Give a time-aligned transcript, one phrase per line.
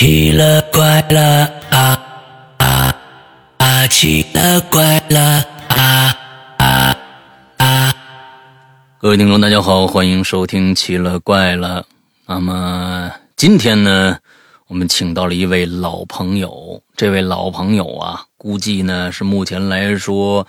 [0.00, 2.02] 奇了怪了啊
[2.56, 2.96] 啊
[3.58, 3.86] 啊！
[3.88, 6.16] 奇了怪了啊
[6.56, 6.96] 啊
[7.58, 7.94] 啊！
[8.98, 11.82] 各位听众，大家好，欢迎收听《奇了怪了》。
[12.24, 14.16] 那么今天呢，
[14.68, 16.82] 我们请到了一位老朋友。
[16.96, 20.46] 这位老朋友啊，估计呢是目前来说，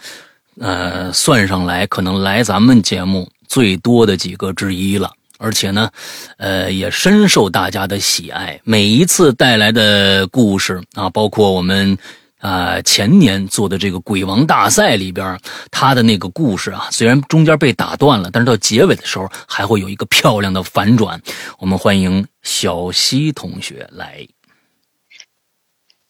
[0.62, 5.12] 呃，算上来可能来咱们节目最多的几个之一了。
[5.42, 5.90] 而且呢，
[6.38, 8.62] 呃，也深受大家的喜爱。
[8.64, 11.98] 每一次带来的故事啊，包括我们
[12.40, 15.40] 啊前年做的这个鬼王大赛里边，
[15.72, 21.20] 他的那个故事啊，虽然中间被打断了，但是到结尾的时候还会有一个漂亮的反转。
[21.58, 24.28] 我们欢迎小西同学来。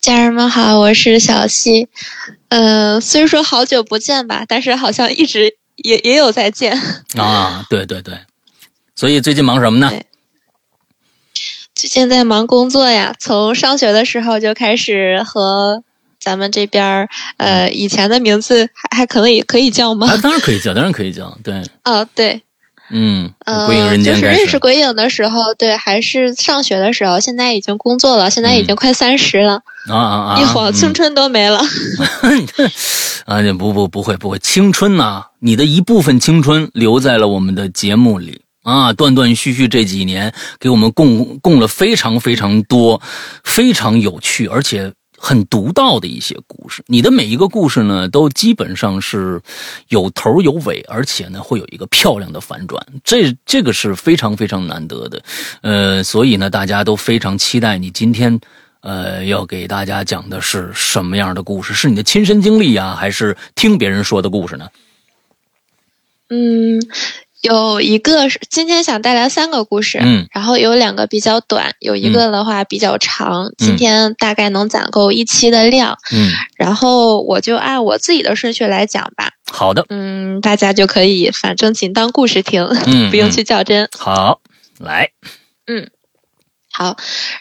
[0.02, 1.88] 家人们好，我是小西。
[2.50, 6.78] 呃，虽说好久不见吧，但是好像一直也也有在见
[7.18, 7.66] 啊。
[7.70, 8.20] 对对对。
[8.96, 9.92] 所以最近忙什么呢？
[11.74, 13.16] 最近在忙工作呀。
[13.18, 15.84] 从上学的时候就开始和
[16.20, 17.08] 咱们这边
[17.38, 20.08] 呃，以前的名字还还可能也可以叫吗？
[20.12, 21.36] 啊当然可以叫，当然可以叫。
[21.44, 21.64] 对。
[21.84, 22.44] 哦，对。
[22.92, 23.34] 嗯。
[23.66, 27.20] 鬼影人间就是认识鬼影的时候，对，还是上学的时候。
[27.20, 29.64] 现在已经工作了，现在已经快三十了。
[29.90, 30.40] 啊啊啊！
[30.40, 31.60] 一晃青春都没了。
[33.26, 38.41] 啊，不不不会不会，青春呐，你的一部分青春留在了我们的节目里。
[38.64, 43.02] 啊，断断续续这几年给我们供供了非常非常多、
[43.44, 46.84] 非常有趣而且很独到的一些故事。
[46.88, 49.42] 你的每一个故事呢，都基本上是
[49.90, 52.86] 有头有尾，而且呢会有一个漂亮的反转。
[53.04, 55.24] 这这个是非常非常难得的。
[55.62, 58.40] 呃，所以呢，大家都非常期待你今天
[58.82, 61.74] 呃要给大家讲的是什么样的故事？
[61.74, 64.68] 是你的亲身经历啊，还是听别人说的故事呢？
[66.30, 66.80] 嗯。
[67.42, 79.32] 有一个是今天想带来三个故事，嗯，然后有两个比较短，有一个的话比较长，今天大概能攒够一期的量，嗯，然后我就按我自己的顺序来讲吧。
[79.52, 83.90] 好的，嗯，大家就可以反正仅当故事听，嗯，不用去较真。
[83.98, 84.40] 好，
[84.80, 85.10] 来，
[85.68, 85.90] 嗯。
[86.74, 86.96] 好，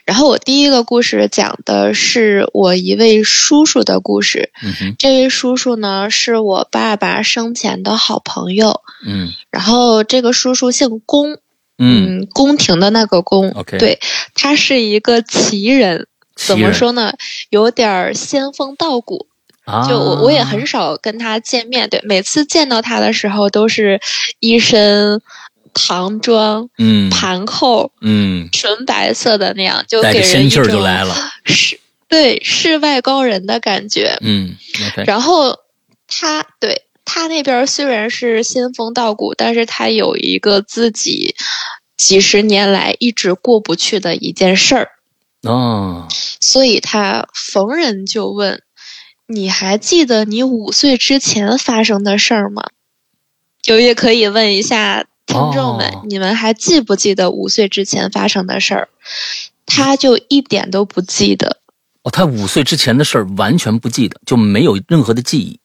[0.04, 4.50] 然后我第一个故事讲的是我一位叔叔的故事。
[4.62, 8.80] 嗯这位叔叔呢是我爸爸生前的好朋友。
[9.06, 11.38] 嗯，然后这个叔叔姓宫。
[11.82, 13.50] 嗯，宫廷的那个宫。
[13.52, 14.00] OK，对，
[14.34, 16.08] 他是一个奇人。
[16.36, 17.14] 怎么说呢？
[17.48, 19.28] 有点仙风道骨。
[19.64, 21.88] 啊，就我我也很少跟他见面。
[21.88, 24.00] 对，每次见到他的时候都是
[24.40, 25.22] 一身。
[25.74, 30.64] 唐装，嗯，盘扣，嗯，纯白色的那样，就给人一种
[31.44, 34.56] 世 对世外高人的感觉，嗯。
[35.06, 35.58] 然后
[36.08, 41.34] 他对他那边虽然是仙风道骨，但是他有一个自己
[41.96, 44.88] 几十年来一直过不去的一件事儿
[45.42, 46.08] 哦，
[46.40, 48.62] 所以他逢人就问
[49.28, 52.64] ：“你还记得你五岁之前发生的事儿吗？”
[53.62, 55.04] 就也可以问一下。
[55.30, 58.88] 听众们，你们还记不记得五岁之前发生的事儿？
[59.66, 61.58] 他就一点都不记得。
[62.02, 65.60] 哦，他五岁之前的事儿完全不记得，就没有任何的记忆。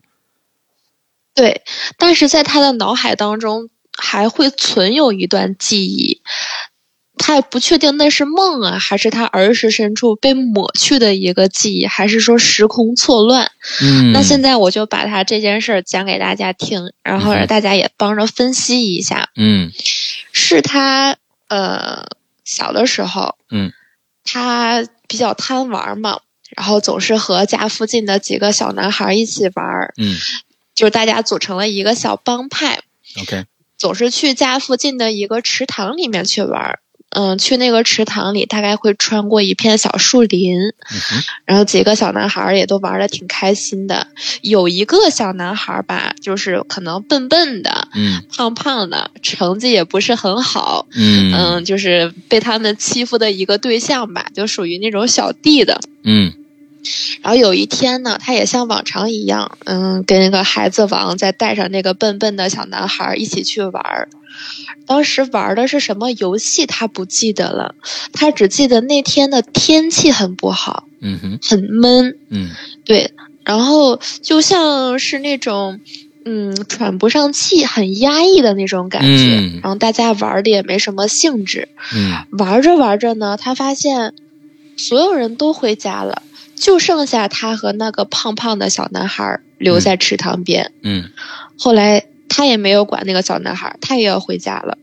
[1.33, 1.63] 对，
[1.97, 6.21] 但是在他的脑海当中还会存有一段记忆。
[7.25, 13.51] 他也不确定那是梦啊，还是他儿时深处被抹去的一个记忆，还是说时空错乱？
[13.81, 19.29] 嗯，那现在我就把他这件事儿讲给大家听，然后让大家也帮着分析一下。
[19.35, 19.71] 嗯，
[20.33, 22.05] 是他呃
[22.43, 23.73] 小的时候，嗯，
[24.23, 26.19] 他比较贪玩嘛，
[26.55, 29.65] 然后总是和家附近的几个小男孩一起玩，
[29.97, 30.15] 嗯，
[30.75, 32.81] 就是大家组成了一个小帮派。
[33.19, 33.45] OK，
[33.79, 36.77] 总是去家附近的一个池塘里面去玩。
[37.11, 40.59] 嗯，去那个池塘里，大概会穿过一片小树林，
[41.45, 44.07] 然后几个小男孩也都玩的挺开心的。
[44.41, 51.33] 有一个小男孩吧，就是可能笨笨的，嗯，胖胖的，成绩也不是很好，嗯。
[51.33, 56.33] 嗯，就是被他们欺负的一个对象吧，就属于那种小弟的，嗯。
[57.21, 64.09] 然后有一天呢，他也像往常一样，嗯，跟那个孩子王再带上那个笨笨的小男孩一起去玩儿。
[64.85, 67.73] 当时玩的是什么游戏，他不记得了，
[68.13, 72.49] 他只记得那天的天气很不好，嗯哼，很闷，嗯，
[72.83, 75.79] 对，然后就像是那种，
[76.25, 79.59] 嗯，喘不上气，很压抑的那种感觉。
[79.63, 84.13] 然后大家玩的也没什么兴致，嗯，玩着玩着呢，他发现
[84.75, 86.21] 所有人都回家了。
[86.55, 90.71] 就剩下他和那个胖胖的小男孩留在池塘边。
[90.81, 91.09] 嗯，
[91.57, 94.77] 后来他也没有管那个小男孩，他也要回家了。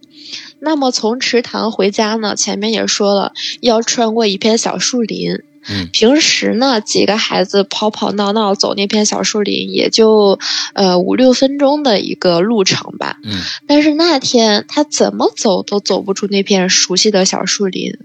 [0.61, 5.41] 那么从池塘回家呢，前面也说了要穿过一片小树林。
[5.69, 10.39] 嗯，平时呢，几个孩子跑跑闹闹走那片小树林，也就
[10.75, 13.19] 呃五六分钟的一个路程吧。
[13.23, 17.97] 嗯，但是那天他怎么走都走不出那片熟悉的小树林，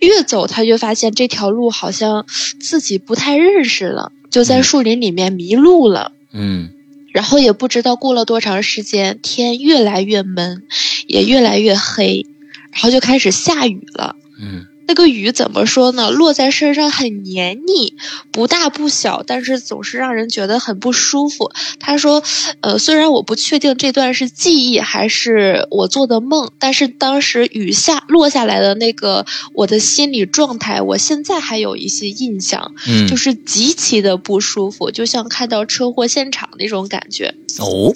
[0.00, 2.26] 越走他就发现这条路好像
[2.60, 6.12] 自己不太认识了，就在树林里面迷路了。
[6.32, 6.68] 嗯，
[7.14, 10.64] 然后也不知道过了多长时间，天越来越闷，
[11.06, 12.26] 也越来越黑，
[12.70, 14.14] 然后就开始下雨了。
[14.38, 14.66] 嗯。
[14.88, 16.10] 那个雨怎么说呢？
[16.10, 17.94] 落在身上很黏腻，
[18.32, 21.52] 不大不小，但是总是让人觉得很不舒服。
[21.78, 22.24] 他说
[22.62, 37.34] ：“呃，虽然我不确定这段是记忆还是我做的梦，但是当时雨下落下来的那个我的心理状态，我现在还有一些印象，嗯，就是极其的不舒服，就像看到车祸现场那种感觉。
[37.58, 37.92] 哦，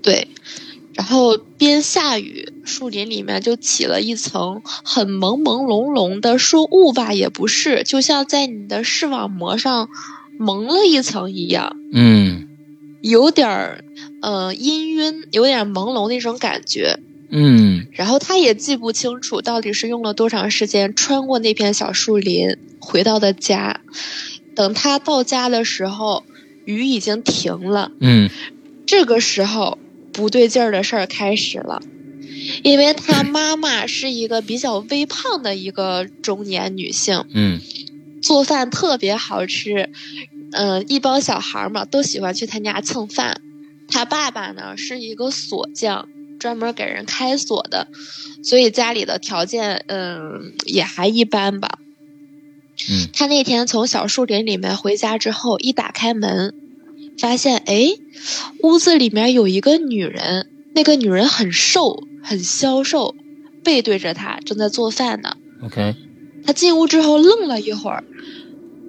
[0.00, 0.28] 对。”
[0.92, 9.88] 然后边下雨，树林里面就起了一层很朦朦胧胧的，说雾吧也不是，就像在你的视网膜上
[10.38, 11.76] 蒙了一层一样。
[11.92, 12.48] 嗯，
[13.00, 13.84] 有点儿
[14.22, 17.00] 呃氤氲，有点朦胧那种感觉。
[17.28, 23.80] 嗯，然后他也记不清楚到底是用了多长时间穿过那片小树林回到的家。
[24.54, 26.24] 等他到家的时候，
[26.64, 27.90] 雨已经停了。
[28.00, 28.30] 嗯，
[28.86, 29.76] 这个时候。
[30.12, 31.80] 不对劲儿的事儿开始了，
[32.62, 37.60] 因为他妈妈是一个比较微胖的一个中年女性，嗯，
[38.22, 39.90] 做饭特别好吃，
[40.52, 43.40] 嗯，一帮小孩嘛都喜欢去他家蹭饭。
[43.88, 46.08] 他爸爸呢是一个锁匠，
[46.38, 47.88] 专门给人开锁的，
[48.44, 51.78] 所以家里的条件嗯也还一般吧。
[52.90, 56.54] 嗯，他那天从小树林里面回家之后，一打开门。
[57.18, 57.90] 发现哎，
[58.62, 63.14] 屋子里面有一个女人，那个女人很瘦，很消瘦，
[63.64, 65.36] 背对着他，正在做饭呢。
[65.64, 65.94] OK，
[66.46, 68.04] 他进屋之后愣了一会儿，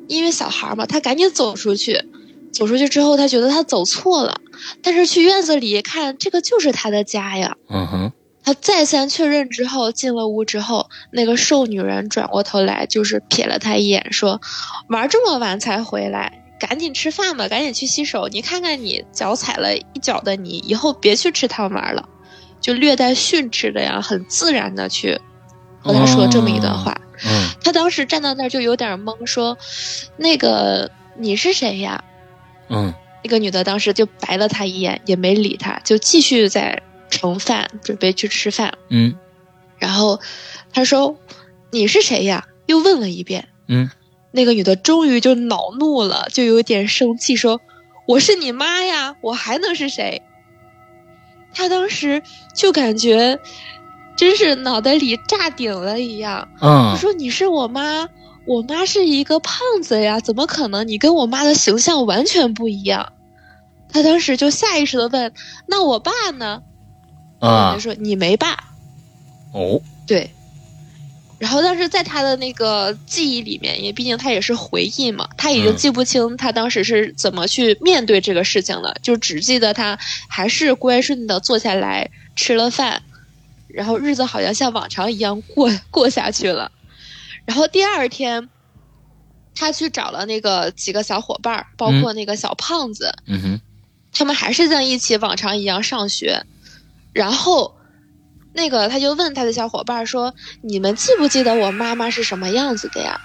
[0.08, 2.04] 因为小孩嘛，他赶紧走出去。
[2.52, 4.42] 走出去之后，他觉得他走错了，
[4.84, 7.56] 但是去院子里一看，这个就是他的家呀。
[7.70, 8.12] 嗯哼。
[8.44, 14.42] 他再三确认之后，进了屋之后，那个瘦女人转过头来，就是瞥了他一眼，说
[14.90, 18.28] ：“玩这么晚才回来。”赶紧吃饭吧，赶紧去洗手。
[18.28, 22.10] 你看看你脚踩了一脚的泥，以后别去池塘玩了。
[22.62, 25.20] 就略带训斥的呀，很自然的去
[25.82, 27.02] 和他说这么一段话。
[27.26, 29.58] 嗯，他当时站到那儿就有点懵，说
[30.18, 32.04] ：“那个你是谁呀？”
[32.70, 32.94] 嗯，
[33.24, 38.74] 那个女的当时就白了他一眼，也没理他，就继续在盛饭，准备去吃饭。
[38.90, 39.16] 嗯，
[39.78, 40.20] 然后
[40.72, 41.18] 他说
[41.72, 43.50] ：“你是谁呀？”又问了一遍。
[43.68, 43.90] 嗯。
[44.34, 47.60] 那个女的终于就恼怒了，就有点生气，说
[48.08, 50.22] ：“我是你妈呀，我还能是谁？”
[51.54, 53.40] 她当时就感觉，
[54.16, 56.48] 真是脑袋里炸顶了一样。
[56.62, 58.10] 嗯，她说：“你是我妈，
[58.46, 60.88] 我妈是一个胖子呀，怎么可能？
[60.88, 63.14] 你跟我妈的形象完全不一样。”
[63.94, 65.34] 他当时就下意识的问
[65.68, 66.64] ：“那我爸呢？”
[67.40, 68.56] 啊，说：“你没爸。”
[69.54, 70.32] 哦，对。
[71.42, 79.98] 然后，但是在他的那个记忆里面，因为毕竟他也是回忆嘛，他已经记不清他当时是怎么去面对这个事情的，就只记得他
[80.30, 83.02] 还是乖顺的坐下来吃了饭，
[83.68, 86.72] 然后日子好像像往常一样过 过下去了。
[87.46, 88.48] 然后第二天，
[89.56, 93.62] 他去找了那个几个小伙伴，包括那个小胖子，嗯哼，
[94.14, 96.46] 他们还是在一起往常一样上学，
[97.14, 97.76] 然后。
[98.54, 103.20] 那个，他就问他的小伙伴说：“你们记不记得我妈妈是什么样子的呀？”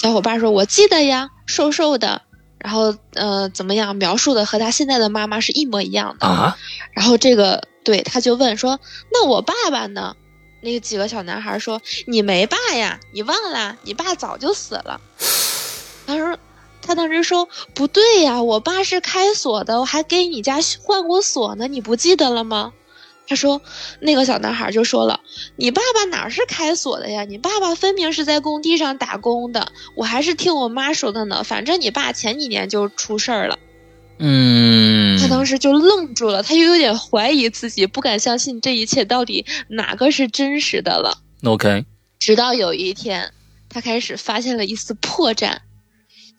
[0.00, 2.22] 小伙伴说：“我记得呀，瘦瘦的，
[2.58, 3.94] 然后呃，怎么样？
[3.96, 6.56] 描述的和他现在的妈妈是一模一样的。”啊。
[6.92, 8.80] 然后这个对，他就问说
[9.12, 10.16] ：“那我爸爸呢？”
[10.62, 13.76] 那个几个小男孩说：“你没爸呀，你忘了？
[13.82, 15.00] 你爸早就死了。”
[16.06, 16.38] 他说
[16.80, 22.72] ：“他当时说不对呀，我爸是开锁的，我还给你家换过锁呢，你不记得了吗？”
[23.30, 23.62] 他说
[24.02, 25.20] ：“那个小男孩就说了，
[25.54, 27.22] 你爸爸哪是开锁的呀？
[27.22, 29.70] 你爸爸分明是在工地上打工的。
[29.94, 31.44] 我还是听我妈说的呢。
[31.44, 33.56] 反正你爸前几年就出事儿了。”
[34.18, 41.18] 嗯，他当时就愣住了，他又有点怀疑自己，不敢相信这一切到底哪个是真实的了。
[41.44, 41.84] OK，
[42.18, 43.32] 直到有一天，
[43.68, 45.58] 他开始发现了一丝破绽，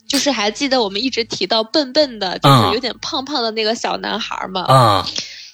[0.09, 4.65] 就是还记得我们一直提到笨笨的，就是有点胖胖的那个小男孩吗？
[4.67, 5.07] 啊。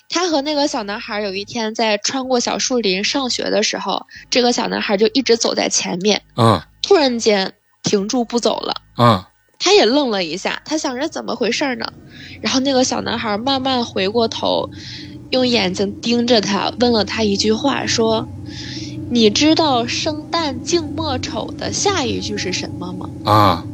[0.10, 6.22] 他和那个小男孩有一天在穿过小树林上学的时候，这个小男孩就一直走在前面。
[6.38, 8.82] 嗯，突然间停住不走了。
[8.98, 9.24] 嗯，
[9.60, 11.92] 他也愣了一下，他想着怎么回事呢？
[12.42, 14.70] 然后那个小男孩慢慢回过头，
[15.32, 18.28] 用眼睛盯着他，问了他一句话，说
[19.12, 23.66] ：“你知道‘生旦净末丑’的下一句是什么吗？”啊。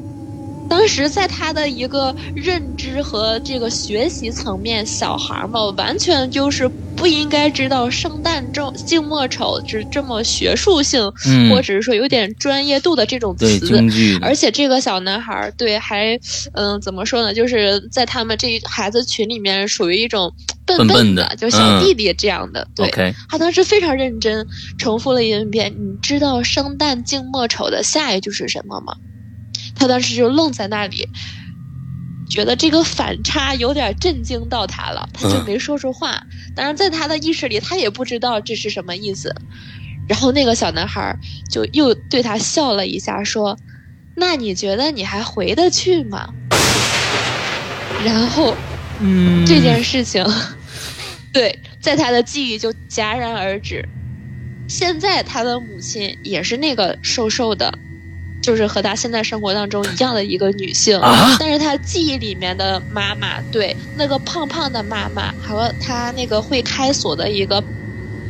[0.67, 11.11] 当时在他的一个认知和这个学习层面，小孩嘛，完全就是不应该知道“生旦正净末丑”是这么学术性，
[11.49, 13.45] 或者是说有点专业度的这种词。
[14.21, 16.19] 而且这个小男孩对还
[16.53, 17.33] 嗯怎么说呢？
[17.33, 20.33] 就是在他们这孩子群里面属于一种
[20.65, 22.67] 笨笨的，就小弟弟这样的。
[22.75, 22.89] 对，
[23.29, 28.95] 他当时非常认真，重复了一遍：“你知道‘生旦净末丑’的下一句是什么吗？”
[29.83, 31.09] 他当时就愣在那里，
[32.29, 36.23] 觉得这个反差有点震惊到他了，他就没说出话。
[36.55, 39.35] 当然，在他的意识里，他也不知道这是什么意思。
[40.07, 41.17] 然后那个小男孩
[41.51, 43.57] 就又对他笑了一下，说
[44.15, 46.33] ：“那你觉得你还回得去吗？”
[48.05, 48.55] 然后，
[49.01, 50.25] 嗯，这件事情，
[51.33, 53.85] 对，在他的记忆就戛然而止。
[54.69, 57.77] 现在他的母亲也是那个瘦瘦的。
[58.43, 60.99] 就是和他现在生活当中一样的一个女性，
[61.39, 67.63] 但是她记忆里面的妈妈，对那个胖胖的妈妈和他那个会开锁的一个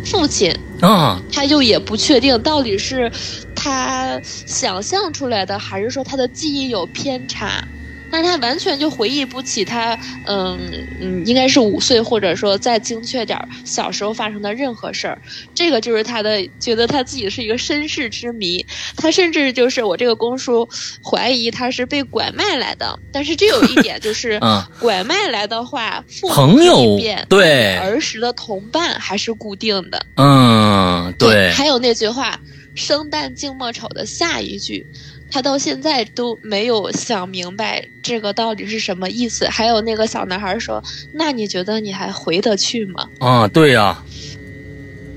[0.05, 3.11] 父亲，啊，他就也不确定到底是
[3.55, 7.67] 他想象出来的，还是说他的记忆有偏差。
[8.13, 10.59] 但是他完全就回忆不起他，嗯
[11.01, 15.19] 嗯，应该是五岁，或者说再精确点儿，小时候发生的任何事儿。
[15.55, 18.63] 这个就是他的觉得他自己是一个身世之谜。
[18.95, 20.69] 他甚至就是我这个公叔
[21.03, 22.99] 怀疑他是被拐卖来的。
[23.11, 24.39] 但是这有一点就是，
[24.79, 30.05] 拐卖来的话，朋友对儿时的同伴还是固定的。
[30.17, 31.49] 嗯，对。
[31.49, 32.39] 还有那句话
[32.75, 34.85] “生旦净末丑”的下一句。
[35.31, 39.47] 他到现在都没有想明白这个到底是什么意思。
[39.47, 44.03] 还有那个小男孩说：“那你觉得你还回得去吗？”啊，对呀，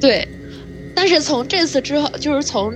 [0.01, 0.27] 对。
[0.95, 2.73] 但是从这次之后，就是从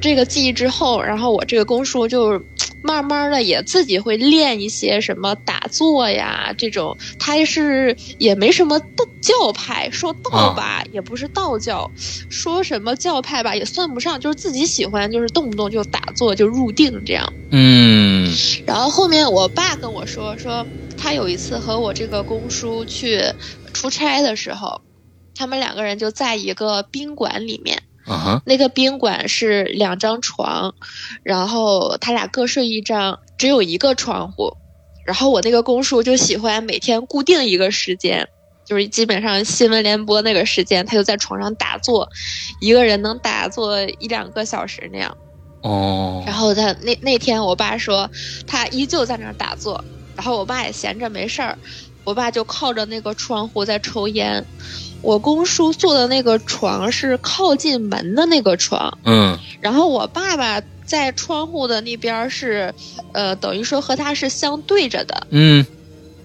[0.00, 2.42] 这个记忆之后，然后我这个公叔就。
[2.82, 8.86] 慢慢的也自己会练一些什么打坐呀，这种他是也没什么道
[9.20, 11.92] 教派，说道吧也不是道教，
[12.28, 17.32] 说什么教派吧也算不上，就是自己喜欢，就是动不动就打坐就入定这样。
[17.50, 18.32] 嗯，
[18.66, 23.20] 然后后面我爸跟我说，说他有一次和我这个公叔去
[23.72, 24.80] 出差的时候，
[25.34, 27.82] 他们两个人就在一个宾馆里面。
[28.44, 30.74] 那个宾馆是两张床，
[31.22, 34.56] 然后他俩各睡一张，只有一个窗户。
[35.04, 38.28] 然后我那个公叔就喜欢每天固定一个时间，
[38.64, 42.08] 就是基本上新闻联播那个时间，他就在床上打坐，
[42.60, 45.16] 一个人能打坐一两个小时那样。
[45.62, 46.22] 哦。
[46.24, 48.08] 然后他那那天我爸说
[48.46, 51.58] 他依旧在那儿打坐，然后我爸也闲着没事儿，
[52.04, 54.44] 我爸就靠着那个窗户在抽烟。
[55.02, 62.72] 我公叔坐的那个床是靠近门的那个床，嗯，然后我爸爸在窗户的那边是，
[63.12, 65.66] 呃，等于说和他是相对着的，嗯，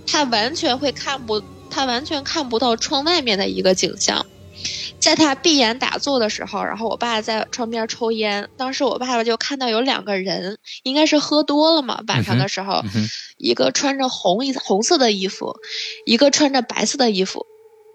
[0.06, 4.26] 他完全会看不，他完全看不到窗外面的一个景象。
[5.00, 12.84] 在他闭眼打坐的时候，然后我爸在窗边抽烟，当时我爸爸就看到有两个人，应该是喝多了嘛，晚上的时候，
[13.38, 15.56] 一个穿着红一红色的衣服，
[16.06, 17.46] 一个穿着白色的衣服。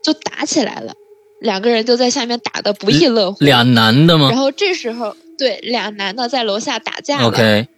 [0.02, 0.94] 就打起来了，
[1.40, 3.44] 两个人就在下面打的不亦乐乎。
[3.44, 4.28] 俩男的吗？
[4.30, 7.28] 然后这时候，对，俩男的在楼下打架了。
[7.28, 7.68] OK。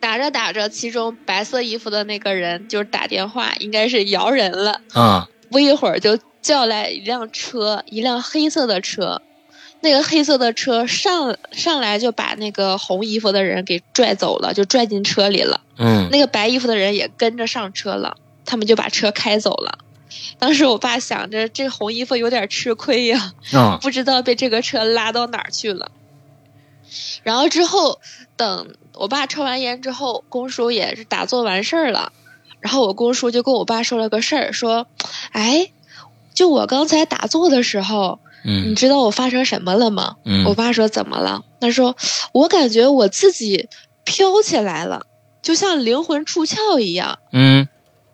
[0.00, 4.80] 打着打着，其中白色衣服的那个人就是打电话，应该是摇人了。
[4.94, 5.28] 啊。
[5.48, 9.22] 不一会儿就叫来一辆车，一辆黑色的车。
[9.80, 15.60] 那个黑色的车上上来就把那个红衣服的人给拽走了，就拽进车里了。
[15.78, 16.08] 嗯。
[16.10, 19.78] 那个白衣服的人也跟着上车了，他们就把车开走了。
[20.38, 23.32] 当时我爸想着，这红衣服有点吃亏呀，
[23.80, 25.90] 不知道被这个车拉到哪儿去了。
[27.22, 28.00] 然后之后，
[28.36, 32.12] 等我爸抽完烟之后，公叔也是打坐完事儿了。
[32.60, 34.86] 然后我公叔就跟我爸说了个事儿，说
[35.32, 35.70] ：“哎，
[36.34, 40.16] 就我刚才打坐的时候，你知道我发生什么了吗？”
[40.46, 41.96] 我爸说：“怎么了？”他说
[42.32, 43.68] ：“我感觉我自己
[44.04, 45.06] 飘起来了，
[45.42, 47.68] 就像灵魂出窍一样。”嗯。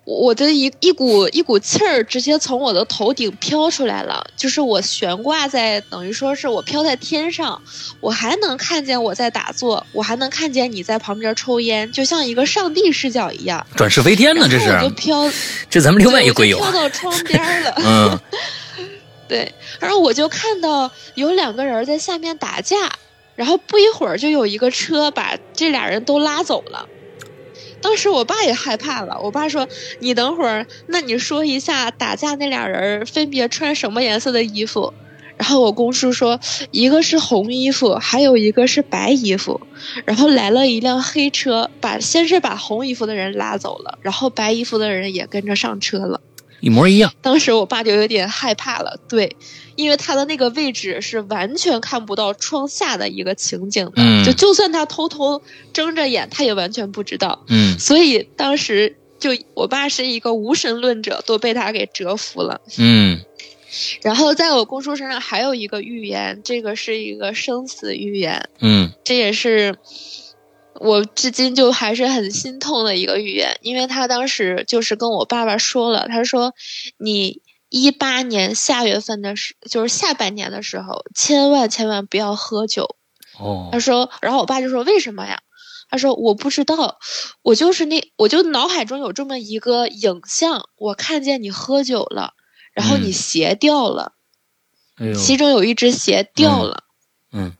[0.08, 7.60] 我的一一股一股气儿直接从我的头顶飘出来了，就是我悬挂在，等于说是我飘在天上，
[8.00, 14.70] 我还能看见我在打坐，我还能看见你在旁边抽烟，就像一个上帝视角一样，转世飞天呢，这是。
[14.70, 15.30] 我就飘，
[15.68, 16.56] 这咱们另外一个鬼友。
[16.56, 17.74] 飘到窗 边了。
[17.76, 18.18] 嗯。
[19.28, 22.76] 对，然后我就看到有两个人在下面打架，
[23.36, 26.88] 然后不一会儿就有一个车把这俩人都拉走了。
[27.80, 29.68] 当时我爸也害怕了，我爸说
[30.00, 34.92] ：“你等会儿，那你说一下打架那俩人分别穿什么颜色的衣服？”
[35.38, 36.40] 然后我公叔说
[36.72, 39.60] ：“一个是红衣服，还有一个是白衣服。”
[40.04, 46.20] 然后来了一辆黑车，把先是把红衣服的人拉走了，然后白衣服的人也跟着上车了。
[46.60, 47.12] 一模一样。
[47.22, 49.36] 当时我爸就有点害怕了，对，
[49.76, 57.44] 因为他的那个位置是完全看不到窗下的一个情景的，就就算他偷偷睁着眼，他也完全不知道。
[57.48, 62.60] 嗯，所以当时就我爸是一个无神论者，都被他给折服了。
[62.78, 63.20] 嗯，
[64.02, 68.48] 然后在我公叔身上还有一个预言，这个是一个生死预言。
[68.60, 69.76] 嗯，这也是。
[70.80, 76.54] 我至今就还是很心痛的一个预言，因为他当时就是跟我爸爸说了，他说
[76.98, 82.96] ：“你一八年下月份的时，就是下半年的时候，千万千万不要喝酒。”
[83.38, 85.40] 哦，他说，然后我爸就说：“为什么呀？”
[85.90, 86.98] 他说：“我不知道，
[87.42, 92.34] 我就是那，我就脑海中有这么一个影像，我看见你喝酒了，
[92.72, 94.12] 然后你鞋掉了，
[95.14, 96.84] 其中有一只鞋掉了。”
[97.32, 97.54] 嗯。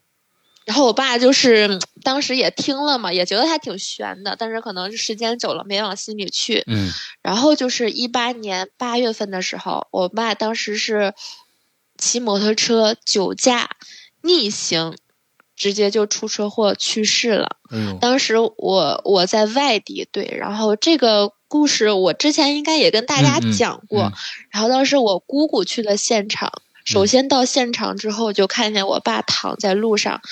[0.68, 6.62] 然后我爸就是 当时也听了嘛，也觉得他挺悬的，但是可能时间久了没往心里去。
[6.66, 6.92] 嗯。
[7.22, 11.14] 然后就是一八年八月份的时候，我爸当时是
[11.96, 13.70] 骑摩托车酒驾
[14.20, 14.94] 逆行，
[15.56, 17.56] 直接就出车祸去世了。
[17.70, 17.96] 嗯。
[17.98, 24.12] 当时我我在外地，对，然后这个故事我之前应该也跟大家讲过。
[24.50, 26.52] 然后当时我姑姑去了现场。
[26.92, 30.22] 首先到现场之后，就看见我爸躺在路上，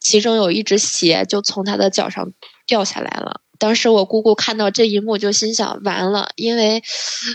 [0.00, 2.32] 其中有一只鞋就从他的脚上
[2.66, 3.42] 掉下来了。
[3.58, 6.82] 当时我姑姑看到这一幕，就心想：完了，因为，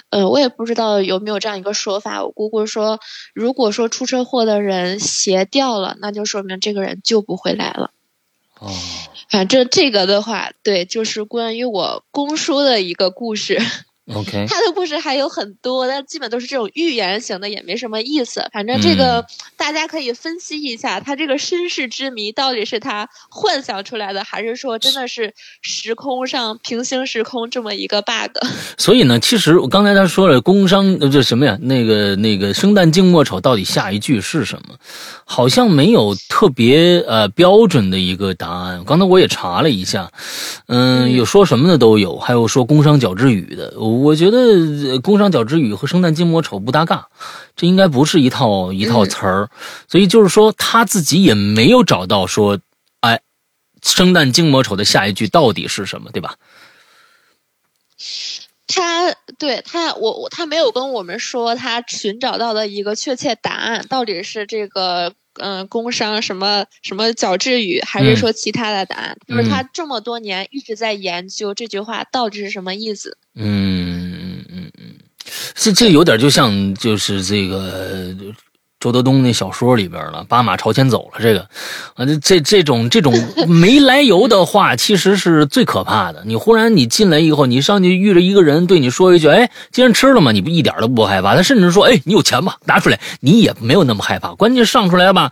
[0.10, 2.24] 呃，我也不知道有没有这样一个说法。
[2.24, 3.00] 我姑姑说，
[3.36, 7.92] 如果说出车祸的人鞋掉了，那就说明这个人救不回来了。
[8.60, 8.72] 哦，
[9.30, 13.62] 反正这个的话，对，就是关于我公叔的一个故事。
[14.13, 18.45] OK，他的故事还有很多，但基本都是这种寓言型的，也没什么意思。
[18.51, 28.38] 反正这个大家可以分析一下，他这个身世之谜到底是他幻想出来的，还是说真的是时空上平行时空这么一个 bug？
[28.78, 31.58] 所以呢，其实我刚才他说了，工商这什么呀？
[31.62, 34.75] 那个那个生旦净末丑到底下一句是什么？
[35.23, 38.84] 好像没有特别呃标准的一个答案。
[38.84, 40.12] 刚才我也查了一下，
[40.67, 43.73] 嗯，有说什么的都有，还有说工商角之语的。
[43.78, 47.08] 我觉得“工商角之语”和“生旦净末丑”不搭嘎，
[47.56, 49.49] 这应该不是一套一套词儿，
[49.88, 52.60] 所以就是说他自己也没有找到说，
[53.01, 53.21] 哎
[53.84, 56.36] ，“生旦净末丑”的下一句到底是什么，对吧？
[58.67, 69.17] 他对他，我我他没有跟我们说他寻找到的一个确切答案，到底是这个嗯“工伤什么什么角之语”，还是说其他的答案？
[69.28, 73.17] 就是他这么多年一直在研究这句话到底是什么意思。
[73.36, 74.96] 嗯嗯嗯嗯，
[75.56, 78.15] 这这有点就像就是这个
[78.84, 81.22] 周德东那小说里边了，八马朝前走了。
[81.22, 81.39] 这个
[81.93, 83.13] 啊，这这这种这种
[83.48, 86.22] 没来由的话，其实是最可怕的。
[86.26, 91.34] 你忽然你进来以后，你上去遇着一个人对你说一句：“哎，今天吃了吗？”你不一点都不害怕。
[91.34, 92.56] 他甚至说：“哎，你有钱吗？
[92.65, 94.36] 拿出来。”你也没有那么害怕。
[94.36, 95.32] 关键上出来吧。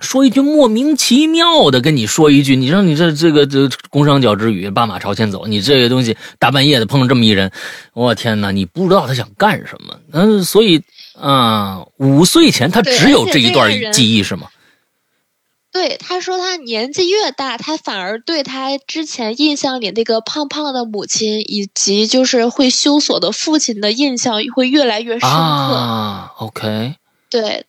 [0.00, 7.52] 说一句莫名其妙的，跟你说一句，你说你这这个这工商角之语，八马朝前走，你这个东西大半夜的碰上这么一人，
[7.92, 9.94] 我天哪，你不知道他想干什么？
[10.12, 10.82] 嗯，所以
[11.20, 14.48] 啊，五岁前他只有这一段记忆是吗？
[15.72, 25.26] 对，他说他年纪越大，他反而对他之前印象里那个胖胖的母亲以及就是会修锁的父亲的印象会越来越深刻。
[25.28, 26.96] 啊，OK，
[27.30, 27.66] 对。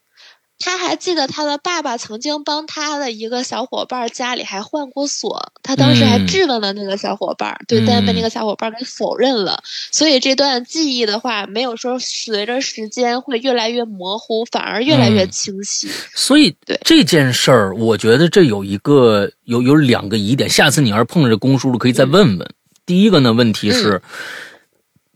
[0.62, 9.62] 他还记得他的爸爸曾经帮他的一个小伙伴家里还换过锁，他当时还质问了那个小伙伴，对，但被那个小伙伴给否认了。
[9.92, 15.90] 所以这段记忆的话，没有说随着时间会越来越模糊，反而越来越清晰。
[16.16, 20.50] 所以，对这件事儿，我觉得这有一个有有两个疑点。
[20.50, 22.50] 下次你要是碰着公叔了，可以再问问。
[22.86, 24.02] 第一个呢，问题是，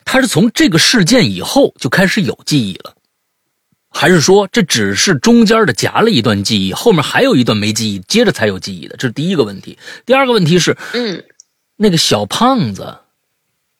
[0.03, 2.93] 他是从这个事件以后就开始有记忆了。
[3.97, 9.77] 还是说这只是中间的夹了一段记忆，后面还有一段没记忆，接着才有记忆的，这是第一个问题。
[10.05, 11.23] 第二个问题是，嗯，
[11.77, 12.97] 那个小胖子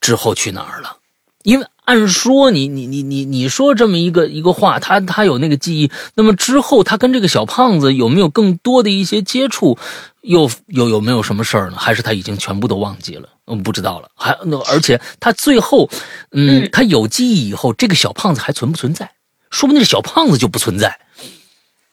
[0.00, 0.96] 之后去哪儿了？
[1.42, 9.78] 因为按说你你你你你说这么一个一个话，他他有那个记忆，那么之后他跟这个小胖子有没有更多的一些接触？
[10.22, 11.76] 又又有没有什么事儿呢？
[11.78, 13.28] 还是他已经全部都忘记了？
[13.46, 14.08] 嗯，不知道了。
[14.16, 15.88] 还那而且他最后，
[16.32, 19.08] 嗯，他有记忆以后，这个小胖子还存不存在？
[19.56, 20.98] 说不定这小胖子就不存在，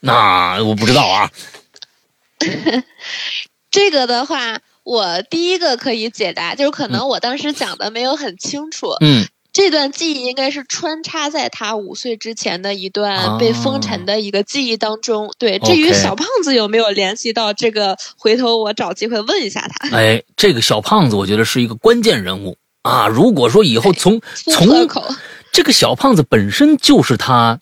[0.02, 1.32] 那我不知道啊。
[3.72, 8.90] 这个的话，我第一个可以解答，就是可能我当时讲的没有很清楚。
[9.00, 15.34] 嗯，这段记忆应该是穿插在他五岁之前的一段被封尘的一个记忆当中。
[15.40, 19.96] 对，至于小胖子有没有联系到这个，回头我找机会问一下他。
[19.96, 23.08] 哎，这个小胖子我觉得是一个关键人物啊！
[23.08, 24.20] 如果说以后从
[24.52, 24.68] 从
[25.54, 27.62] 这个小胖子本身就是他。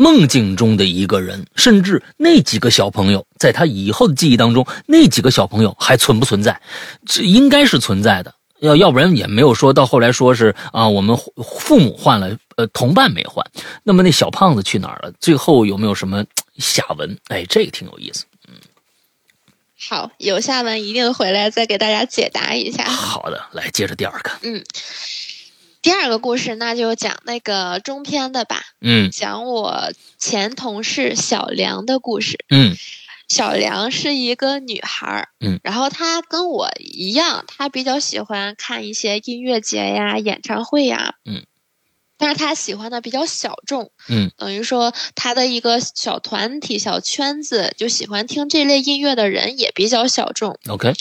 [0.00, 6.62] 梦境中的一个人，甚至那几个小朋友，在他以后的记忆当中，那几个小朋友还存不存在？
[7.04, 13.44] 这应该是存在的，要要不然也没有说到后来说是啊，我们父母换了，呃，同伴没换，
[13.82, 15.12] 那么那小胖子去哪儿了？
[15.18, 16.24] 最后有没有什么
[16.58, 17.18] 下文？
[17.26, 18.24] 哎，这个挺有意思。
[18.46, 18.54] 嗯，
[19.80, 22.84] 好，有下文一定回来再给大家解答一下。
[22.84, 24.30] 好的，来接着第二个。
[24.42, 24.62] 嗯。
[25.88, 28.62] 第二个故事，那就讲那个中篇的吧。
[28.82, 32.36] 嗯，讲我前同事小梁的故事。
[32.50, 32.76] 嗯，
[33.26, 35.28] 小梁是一个女孩儿。
[35.40, 41.14] 嗯，然后她跟我一样，她比较喜欢看一些音乐节呀、演唱会呀。
[41.24, 41.46] 嗯，
[42.18, 43.90] 但是她喜欢的比较小众。
[44.10, 50.58] 嗯，等于说她的一个小团体、小圈子，就喜欢听这类音乐的人也比较小众。
[50.68, 50.92] OK。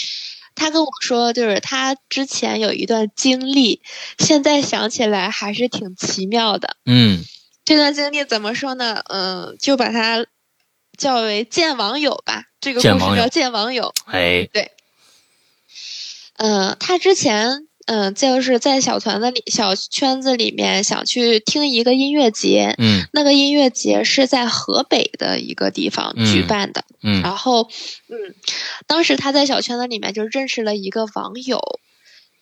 [0.58, 3.82] 他跟我说，就是他之前有一段经历，
[4.17, 6.76] 现在想起来还是挺奇妙的。
[6.86, 7.24] 嗯，
[7.63, 9.02] 这段经历怎么说呢？
[9.08, 10.26] 嗯，就把它
[10.98, 12.43] 叫为见网友吧。
[12.60, 13.93] 这个故事叫见网友。
[14.08, 14.72] 哎，对。
[16.38, 17.66] 嗯，他之前。
[17.88, 22.76] 嗯，就是在小团子里、小圈子里面想去听一个音乐节。
[22.78, 26.84] 嗯，那个音乐节是在河北的一个地方举办的。
[27.02, 27.69] 嗯，然后，
[28.10, 28.36] 嗯，
[28.88, 31.80] 当时他在小圈子里面就认识了一个网友，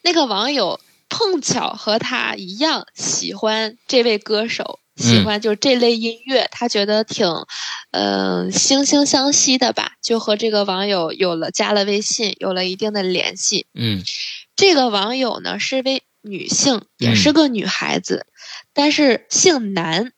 [0.02, 0.80] 那个网友
[1.10, 7.28] 碰巧和他一样喜欢这位歌手，喜欢就这类音乐，他觉得挺，
[7.92, 13.68] 嗯，惺惺相惜的吧，就和这个网友有了加了微信，有了一定的联系。
[13.76, 14.04] 嗯。
[14.56, 18.26] 这个网友呢是位女性，也是个女孩子，
[18.74, 20.14] 但是姓南，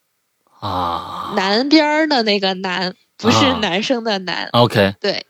[0.60, 4.50] 啊，南边的那个南，不是男生的男。
[4.54, 5.26] OK，对，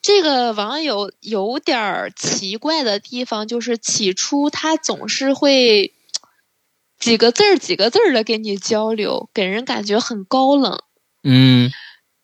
[0.00, 5.92] 这个网友有点奇怪的地方，就是起初他总是会
[6.98, 10.80] 几个字儿几个字儿的跟你交流，给人感觉很高冷。
[11.22, 11.70] 嗯，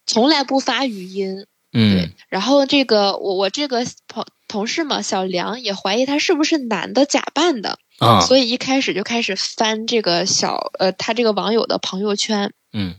[0.06, 1.46] 从来不发语音。
[1.76, 4.24] 嗯，然后这个我我这个朋。
[4.48, 12.94] 同事嘛，小梁也怀疑他是不是男的假扮的啊，所以一开始就开始翻这个小呃他这个网友的朋友圈，嗯，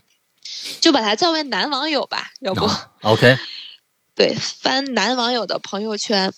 [0.82, 2.70] 就把他叫为男网友吧，要不
[3.02, 3.38] ？OK，
[4.14, 6.34] 对，翻男网友的朋友圈，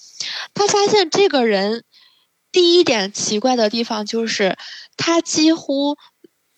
[0.53, 1.83] 他发现这个人
[2.51, 4.59] 第一点奇怪的地方就是
[4.95, 5.97] 他几乎，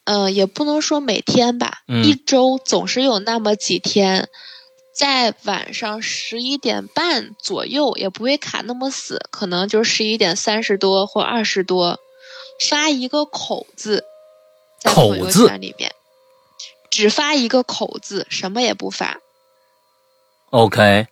[0.03, 4.27] 嗯，也不能说每天吧，一周总是有那么几天。
[5.01, 11.99] 在晚上十一点半左右，也不会卡那么死，可能就十一点三十多或二十多，
[12.69, 14.05] 发一个口字，
[14.79, 15.91] 在朋友圈里面，
[16.91, 19.17] 只发一个口字，什么也不发。
[20.51, 21.07] OK。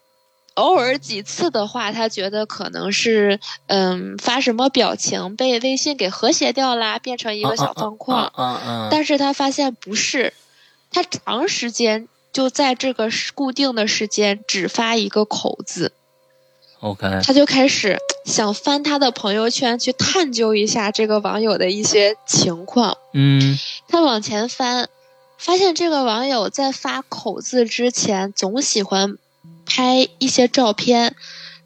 [0.53, 8.31] 偶尔几次的话，他觉得可能是嗯发什么表情被微信给和谐掉啦，变成一个小方框。
[8.37, 8.87] 嗯嗯。
[8.91, 10.35] 但是他发现不是，
[10.91, 12.07] 他长时间。
[12.31, 15.91] 就在这个固定的时间只发一个口字
[16.79, 22.97] ，OK，他就开始想翻他的朋友圈去探究一下这个网友的一些情况。
[23.13, 24.89] 嗯，他往前翻，
[25.37, 29.17] 发现这个网友在发口字之前总喜欢
[29.65, 31.15] 拍一些照片，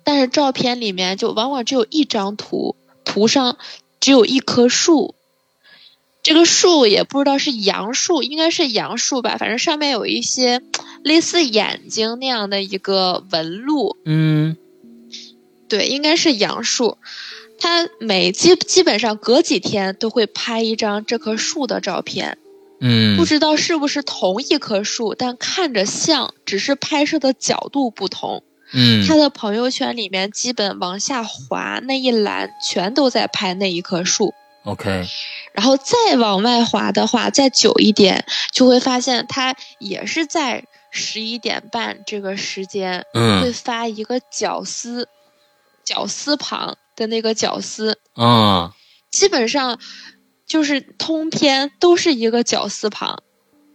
[0.03, 3.57] 但是照片里面就往往只有一张图，图上
[3.99, 5.15] 只有一棵树。
[6.23, 10.61] 这个树也不知道是杨树，应该是杨树吧，反正上面有一些
[11.03, 13.97] 类似眼睛那样的一个纹路。
[14.05, 14.55] 嗯，
[15.67, 16.97] 对，应该是杨树。
[17.59, 22.37] 他每基基本上隔几天都会拍一张这棵树的照片。
[22.79, 28.43] 嗯，不知道是不是同一棵树，但看着像，只是拍摄的角度不同。
[28.73, 34.33] 嗯，他的朋友圈里面基本往下滑那一栏全都在拍那一棵树。
[34.63, 35.05] OK，
[35.53, 45.07] 然后再往外滑的话，再久一点，就会发现它也是在十一点半这个时间，嗯，会发一个绞丝，
[45.85, 48.73] 绞丝旁的那个绞丝，啊，
[49.11, 49.77] 基本上
[50.47, 53.21] 就是通篇都是一个绞丝旁，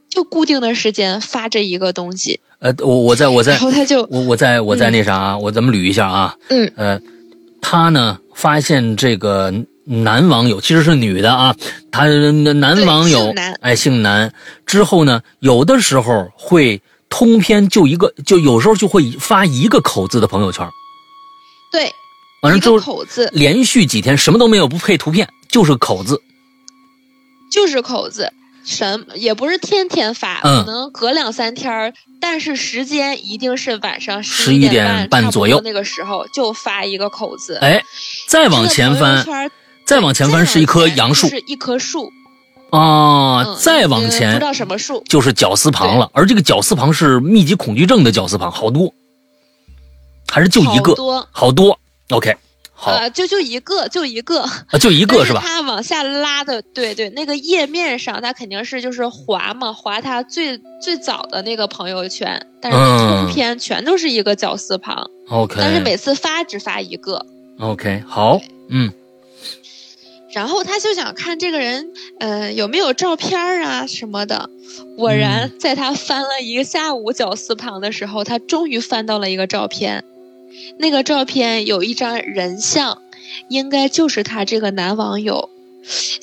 [0.08, 2.40] 就固定的时间发这一个东西。
[2.58, 7.00] 呃，我我在我在，然后他就我我在我在那啥，我咱们捋一下啊，嗯，呃，
[7.62, 9.54] 他呢发现这个。
[9.88, 11.56] 男网友其实是女的啊，
[11.90, 14.32] 他男网友哎姓男，
[14.66, 20.68] 之后呢，有的时候会通篇就一个，就有时候就会发一个口字的朋友圈，
[21.72, 21.92] 对，
[22.42, 26.20] 完了之后口字，连续几天什么都没有，不配图片，就是口字，
[27.50, 28.32] 就是口字。
[28.64, 35.62] 什也不是天天发，可能隔两三天但是时间一定是晚上十一点半左右。
[35.64, 37.54] 那个时候就发一个口字。
[37.62, 37.82] 哎，
[38.28, 39.24] 再往前翻，
[39.88, 42.12] 再往前翻是一棵杨树，是一棵树。
[42.68, 46.10] 啊，再往前不知道什么树，就是绞丝旁了。
[46.12, 48.92] 而这个绞丝旁是密集恐惧症的绞丝旁，好多，
[50.30, 50.94] 还是就一个，
[51.32, 51.78] 好多。
[52.10, 52.36] OK。
[52.84, 55.40] 啊，就就一个，就一个啊，就一个是吧？
[55.42, 65.08] 它往下拉的，对对，那个页面上，它肯定是就是划嘛，划它最最早的那个朋友圈，但是通篇全都是一个绞丝旁。
[65.30, 67.24] OK，但是每次发只发一个。
[67.58, 68.92] OK，好，嗯。
[70.38, 74.48] 然后他就想看这个人，呃，有没有照片啊什么的。
[74.96, 80.04] 果然，在他翻了一个下午绞丝旁的时候，他终于翻到了一个照片。
[80.78, 83.02] 那个照片有一张人像，
[83.48, 85.50] 应该就是他这个男网友，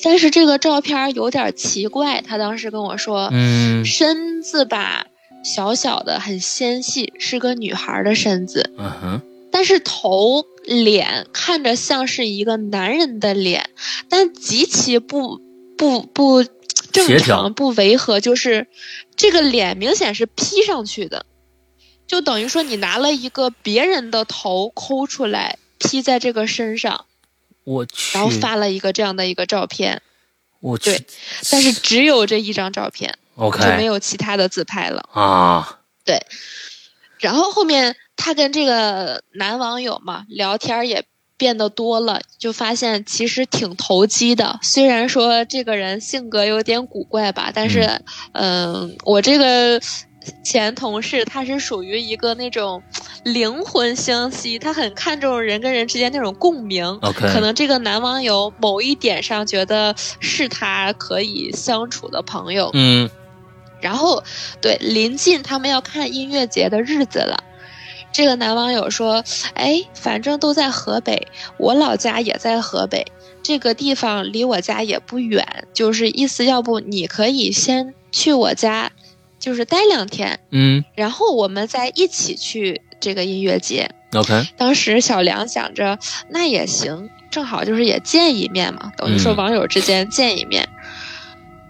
[0.02, 2.22] 但是这个照片有点奇怪。
[2.26, 5.08] 他当时跟我说，嗯，身子吧
[5.44, 8.70] 小小的，很纤细，是个女孩的身子。
[8.78, 13.70] 嗯哼，但是头脸看着像是一个男人的脸，
[14.08, 15.40] 但极其不
[15.78, 16.44] 不不
[16.92, 18.66] 正常，不违和，就是
[19.16, 21.24] 这个脸明显是 P 上去的。
[22.06, 27.06] 就等于说，你拿了一个别人的头抠出来 P 在这个身上，
[27.64, 30.02] 我去，然后发了一个这样的一个照片，
[30.60, 31.06] 我去，对，
[31.50, 35.80] 但是只有这一张照片，OK，就没有其他的自拍了啊。
[36.04, 36.24] 对，
[37.18, 41.04] 然后后面他跟这个男网友嘛聊天也
[41.36, 44.58] 变得多了，就发现其实挺投机的。
[44.62, 48.00] 虽然说这个人性格有点古怪吧，但是，
[48.32, 49.80] 嗯，我这个。
[50.42, 52.82] 前同事他是属于一个那种
[53.22, 56.84] 灵魂相吸，他很看重人跟人之间那种共鸣。
[57.02, 62.70] OK，可能这个男网友某一点上觉得是他可以相处的朋友。
[62.74, 63.08] 嗯，
[63.80, 64.24] 然后
[64.60, 67.44] 对临近他们要看音乐节的日子了，
[68.16, 73.04] 这个男网友说：“哎，反正都在河北，我老家也在河北，
[73.42, 78.90] 这个地方离我家也不远，就是意思要不你可以先去我家。”
[79.38, 83.90] 就是待两天，嗯，然后我们再一起去这个音乐节。
[84.14, 85.98] OK，当时小梁想着，
[86.30, 90.66] 那也行，正好就是也见一面嘛，等于说网友之间见一面。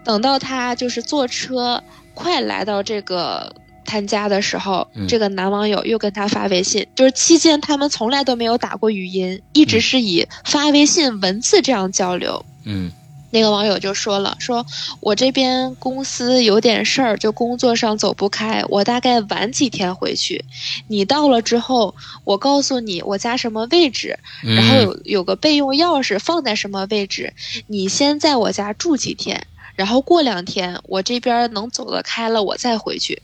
[0.05, 1.83] 等到他就是坐车
[2.13, 3.53] 快来到这个
[3.87, 12.45] 他家的时候，这个男网友又跟他发微信，就是期间他们从来都没有打过语音，一直是以发微信文字这样交流。
[12.65, 12.91] 嗯。
[13.29, 14.65] 那个网友就说了：“说
[15.01, 20.45] 我这边公司有点事儿，就工作上走不开，我大概晚几天回去。
[20.87, 27.33] 你到了之后，我告诉你我家什么位置，然后有有个备用钥匙放在什么位置。
[27.67, 29.45] 你先在我家住几天，
[29.75, 33.21] 然后过两天我这边能走得开了，我再回去。”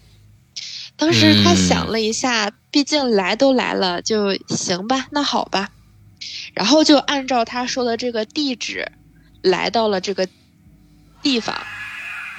[0.97, 5.69] 当时他想了一下，毕竟来都来了，就行吧，那好吧，
[6.53, 8.91] 然后就按照他说的这个地址。
[9.45, 10.25] 来到了这个
[11.21, 11.53] 地方，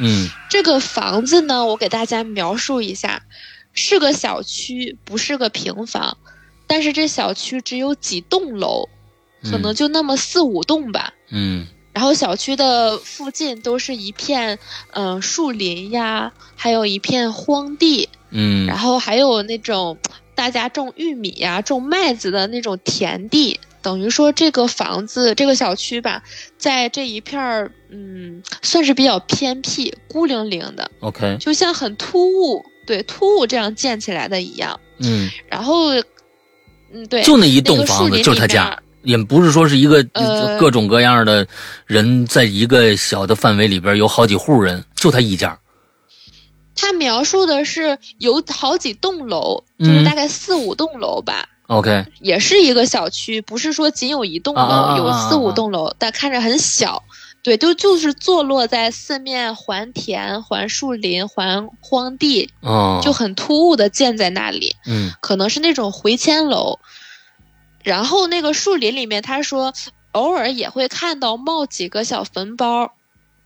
[0.00, 3.26] 嗯，这个房子呢，我给大家描述一下，
[3.74, 6.16] 是个小区，不是个平房，
[6.66, 8.88] 但是这小区只有几栋楼，
[9.42, 14.58] 可能就那么四五栋吧，嗯，然后小区的附近都是一片
[14.92, 19.96] 嗯树林呀，还有一片荒地，嗯，然后还有那种
[20.34, 23.58] 大家种玉米呀、种麦子的那种田地。
[23.80, 26.22] 等于说这个房子这个小区吧，
[26.56, 30.90] 在这一片儿，嗯，算是比较偏僻、孤零零的。
[31.00, 34.80] OK，就像很突兀，对，突兀这样建起来的一样。
[35.00, 35.90] 嗯，然后，
[36.94, 40.02] 嗯，对，就那一栋房子，就是他家，也不是说是一个
[40.58, 41.46] 各种各样的
[41.84, 45.58] 人在一个小的范围里边有好几户人，就他一家。
[46.76, 51.48] 他描述的是有好几栋楼，就是大概四五栋楼吧。
[51.66, 57.02] OK，也是一个小区，不是说仅有一栋楼，有四五栋楼，但看着很小。
[57.42, 62.50] 对，就就是坐落在四面环田、环树林、环荒地，
[63.02, 64.76] 就很突兀的建在那里。
[64.86, 66.78] 嗯，可能是那种回迁楼。
[67.82, 69.74] 然后那个树林里面，他说
[70.12, 72.92] 偶尔也会看到冒几个小坟包，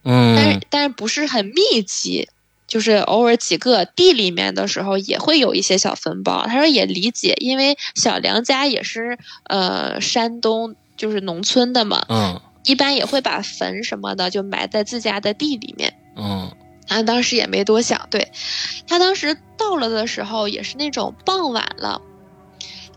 [0.04, 2.28] 嗯，但是但是不是很密集。
[2.68, 6.46] 就是偶尔几个地里面的时候，也会有一些小坟包。
[6.46, 16.52] 他说也理解，因为小梁家也是呃山东，就是农村的嘛，嗯，一般也会把坟什么的就埋在自家的地里面，嗯，
[16.86, 18.06] 他当时也没多想。
[18.10, 18.30] 对
[18.86, 22.02] 他当时到了的时候，也是那种傍晚了，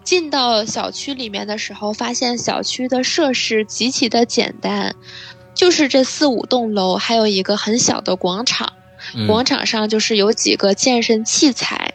[0.03, 4.93] 进到小区里面的时候，发现小区的设施极其的简单，
[5.53, 8.73] 就是这四五栋楼，还有一个很小的广场，
[9.27, 11.93] 广场上就是有几个健身器材。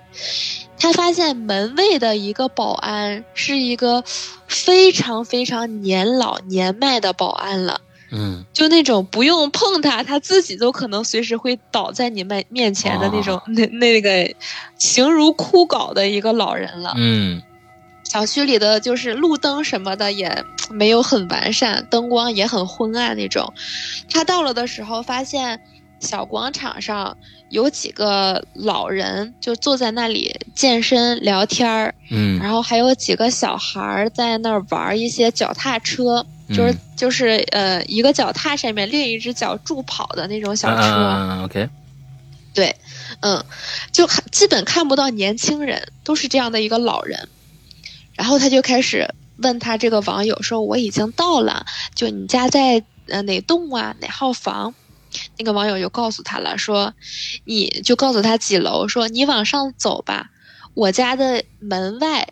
[0.79, 4.05] 他发现门卫的一个保安是一个
[4.47, 7.81] 非常非常年老年迈的保安了。
[8.13, 14.33] 嗯，就那种不用碰他，他自己都可能随时会倒在你面面前的那种，那那个
[14.79, 16.95] 形如枯槁的一个老人了。
[16.97, 17.43] 嗯，
[18.05, 23.53] 小区里的就是路灯什么的也没有很完善，灯光也很昏暗那种。
[24.09, 25.61] 他到了的时候，发现
[26.01, 27.17] 小广场上
[27.51, 36.25] 有几个老人就坐在那里健身聊天儿，嗯，然后还有几个小孩儿在那儿玩一些脚踏车。
[36.49, 41.43] 就是就是呃，一个脚踏上面，另一只脚助跑的那种小车。
[41.43, 41.69] OK，
[42.55, 42.77] 对，
[43.19, 43.45] 嗯，
[43.91, 47.29] 就基本看不到年轻人，都是这样的一个老人。
[48.15, 54.73] 然后他就开始问他这个网友说：“我已经到了，就你家在呃哪栋啊，哪号房？”
[55.39, 56.95] 那个网友就告诉他了，说
[57.45, 60.31] ：“你就告诉他几楼，说你往上走吧，
[60.75, 62.29] 我家的门外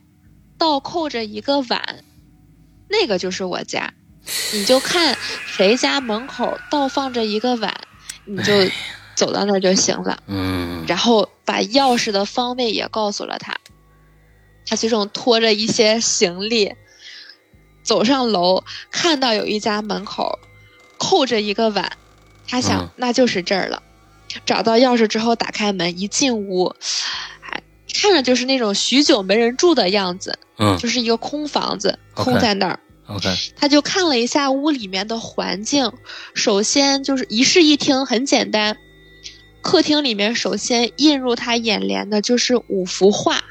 [0.59, 2.05] 倒扣着一个碗，
[2.89, 3.95] 那个就是我家。”
[4.55, 7.75] 你就看谁家门口倒放着一个碗，
[8.25, 8.53] 你就
[9.15, 10.19] 走到那儿就行了。
[10.27, 13.55] 嗯，然后把钥匙的方位也告诉了他。
[14.67, 16.75] 他最终拖着一些行李
[17.83, 20.39] 走上楼，看到有一家门口
[20.97, 21.99] 扣着一个碗，
[22.47, 23.83] 他想那就是这儿了。
[24.45, 26.75] 找到钥匙之后，打开门一进屋，
[27.41, 30.39] 还看着就是那种许久没人住的样子。
[30.59, 32.81] 嗯，就是一个空房子，空在那儿。
[33.07, 35.93] OK，他就看了一下屋里面的环境，
[36.35, 38.77] 首先就是一室一厅，很简单。
[39.63, 43.43] 客厅里面首先映入他眼帘的就是五幅画，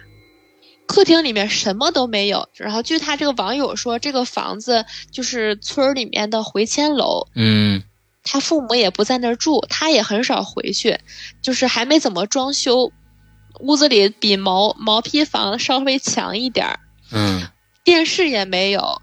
[0.85, 2.49] 客厅里面什么都没有。
[2.55, 7.27] 然后据他这个网友说，这个房子就是村里面的回迁楼。
[7.35, 7.83] 嗯，
[8.23, 10.99] 他父母也不在那儿住，他也很少回去，
[11.41, 12.91] 就是还没怎么装修，
[13.59, 16.79] 屋子里比毛毛坯房稍微强一点儿。
[17.11, 17.41] 嗯，
[17.83, 19.01] 电视也没有。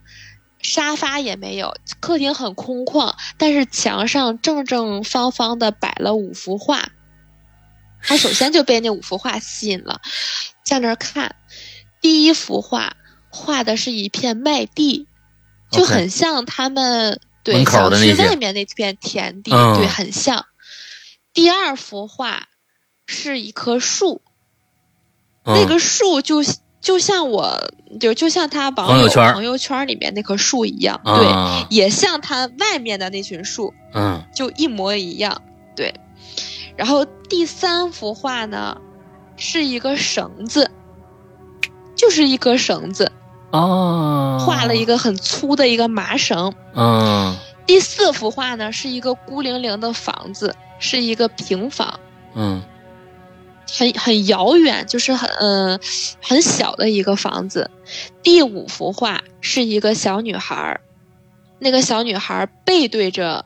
[0.63, 6.91] 沙发也没有，客厅很空旷，但是墙上正正方方的摆了五幅画。
[8.05, 10.03] 他首先就被那五幅画吸引了，
[10.63, 11.35] 在那儿看。
[12.03, 12.95] 第一幅画
[13.31, 15.07] 画的是一片麦地，
[15.71, 20.47] 就很像他们对小区外面那片田地，对，很像。
[21.33, 22.49] 第二幅画
[23.07, 24.23] 是一棵树，
[25.45, 26.43] 那个树就。
[26.83, 35.43] 就像我，就就像他网友朋友圈里面那棵树一样，对，也像他外面的那群树，嗯，就一模一样，
[35.77, 35.93] 对。
[36.79, 38.81] 然后第三幅画呢，
[39.37, 40.71] 是一个绳子，
[41.95, 43.13] 就是一根绳子，
[43.51, 47.37] 哦，画了一个很粗的一个麻绳，嗯。
[47.67, 52.01] 第四幅画呢，是一个孤零零的房子，是一个平房，
[52.35, 52.63] 嗯。
[53.73, 55.79] 很很遥远，就是很嗯
[56.21, 57.71] 很小的一个房子。
[58.21, 60.81] 第五幅画是一个小女孩儿，
[61.61, 63.45] 那个小女孩背对着，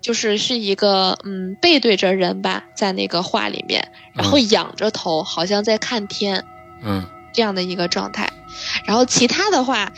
[0.00, 6.42] 就是是一个嗯背对着人吧，在那个画里面，然后仰着头，好像在看天，
[6.82, 8.30] 嗯，这样的一个状态。
[8.84, 9.92] 然后其他的话。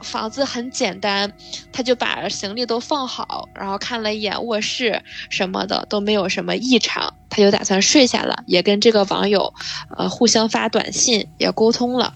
[0.00, 1.32] 房子很简单，
[1.72, 9.54] 他就把行李都放好，然后看了一眼卧室什么的都没有什么异常，他就打算睡下了，也跟这个网友，
[9.96, 12.12] 呃，互相发短信也沟通了。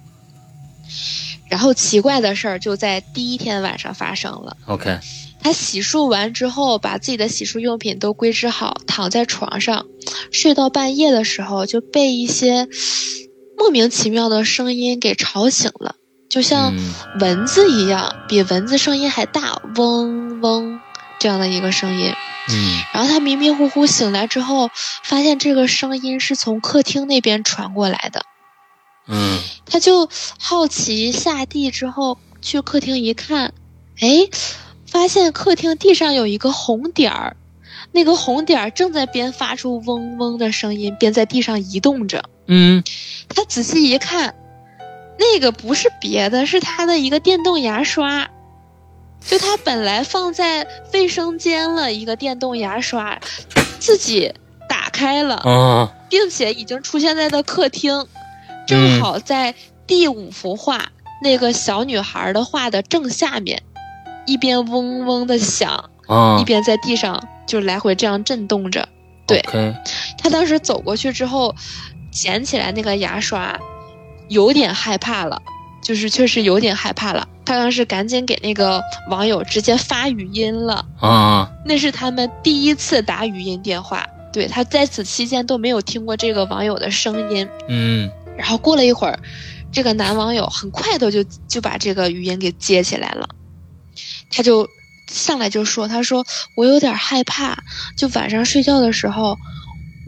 [1.49, 4.55] 然后奇怪的事儿就在第一天晚上发生了。
[4.67, 4.99] OK，
[5.41, 9.87] 他洗漱完之后，把自己的洗漱用品都归置好，躺在床上，
[10.31, 12.69] 睡到半夜的时候就被一些
[13.59, 15.97] 莫名其妙的声音给吵醒了。
[16.31, 16.75] 就像
[17.21, 20.79] 蚊子一样，比蚊子声音还大，嗡嗡
[21.19, 22.13] 这样的一个声音。
[22.51, 24.71] 嗯，然后他迷迷糊糊醒来之后，
[25.03, 28.27] 发现这个声音是从客厅那边传过来的。
[29.07, 33.55] 嗯，他就好奇下地之后去客厅一看，
[33.99, 34.29] 哎，
[34.87, 37.37] 发现客厅地上有一个红点儿，
[37.93, 42.25] 那个红点儿正在边发出嗡嗡的声音，边在地上移动着。
[42.47, 42.83] 嗯，
[43.29, 44.35] 他仔细一看。
[45.21, 48.31] 那个不是别的，是他的一个电动牙刷，
[49.21, 53.19] 就他本来放在卫生间了一个电动牙刷，
[53.81, 54.33] 自己
[54.69, 58.07] 打开了，并且已经出现在了客厅，
[58.65, 59.57] 正好在
[59.89, 63.61] 第五幅画那个小女孩的画的正下面，
[64.25, 65.91] 一边嗡嗡的响，
[66.41, 68.89] 一边在地上就来回这样震动着。
[69.27, 69.43] 对，
[70.17, 71.55] 他当时走过去之后，
[72.11, 73.59] 捡起来那个牙刷。
[74.29, 75.41] 有点害怕了，
[75.81, 77.27] 就是确实有点害怕了。
[77.47, 84.07] 他当时赶紧给那个网友直接发语音了啊，那是他们第一次打语音电话。
[84.31, 87.49] 对他在此期间都没有听过这个网友的声音。
[87.69, 89.19] 嗯，然后过了一会儿，
[89.73, 93.27] 这个男网友很快的就就把这个语音给接起来了，
[94.31, 94.69] 他就
[95.09, 97.65] 上来就说：“他说我有点害怕，
[97.97, 99.37] 就晚上睡觉的时候。”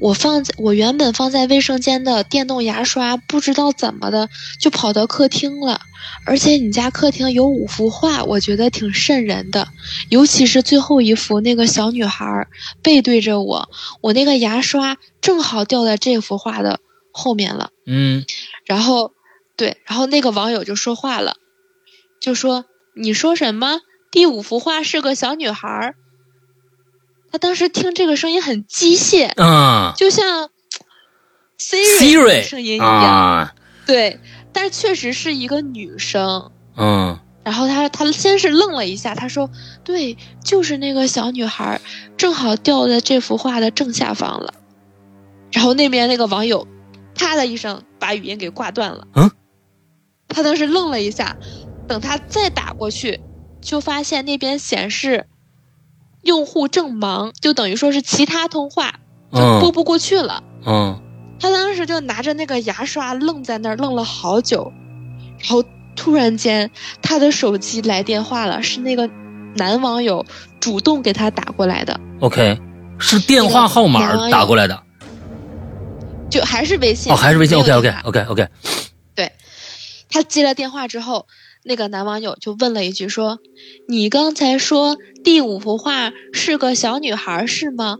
[0.03, 5.83] 我放在我原本放在卫生间的电动牙刷，不知道怎么的就跑到客厅了。
[6.25, 9.69] 而且你家客厅有五幅画，我觉得挺瘆人的，
[10.09, 12.49] 尤其是最后一幅那个小女孩
[12.81, 13.69] 背对着我，
[14.01, 16.81] 我那个牙刷正好掉在这幅画的
[17.13, 17.69] 后面了。
[17.87, 18.25] 嗯，
[18.65, 19.13] 然后，
[19.59, 21.37] 对，然后那个网友就说话了，
[22.23, 22.65] 就说
[22.97, 23.81] ：“你说什么？
[24.11, 25.95] 第五幅画是个小女孩？”
[27.33, 30.51] 他当时听这个声音很机械，嗯，就像
[31.59, 33.55] Siri 声音一样，
[33.87, 34.19] 对，
[34.53, 37.19] 但是确实是一个女生，嗯。
[37.43, 39.51] 然后他他先是愣了一下，他说
[39.83, 41.81] ：“对，就是那个小女孩，
[42.19, 44.53] 正好掉在这幅画的正下方了。”
[45.51, 46.69] 然后那边那个网友，
[47.15, 49.07] 啪的一声把语音给挂断了。
[49.15, 49.31] 嗯，
[50.29, 51.37] 他当时愣了一下，
[51.89, 53.21] 等他再打过去，
[53.61, 55.27] 就发现那边显示。
[56.23, 59.01] 用户正忙，就等于说是其他通话
[59.33, 60.45] 就拨不过去了。
[60.67, 61.01] 嗯，
[61.41, 64.71] 他当时就拿着那个牙刷愣在那儿，愣了好久，
[65.39, 65.65] 然后
[65.97, 69.09] 突然间他的手机来电话了，是那个
[69.55, 70.27] 男网友
[70.61, 71.99] 主动给他打过来的。
[72.21, 72.61] OK，
[72.99, 74.83] 是电话号码打过来的，
[76.29, 77.57] 就还是微信哦，还是微信。
[77.57, 78.49] OK OK OK OK，
[79.15, 79.33] 对，
[80.11, 81.27] 他接了电话之后。
[81.63, 83.39] 那个男网友就问了一句说
[83.87, 87.99] ：“你刚才说第五幅画是个小女孩是吗？”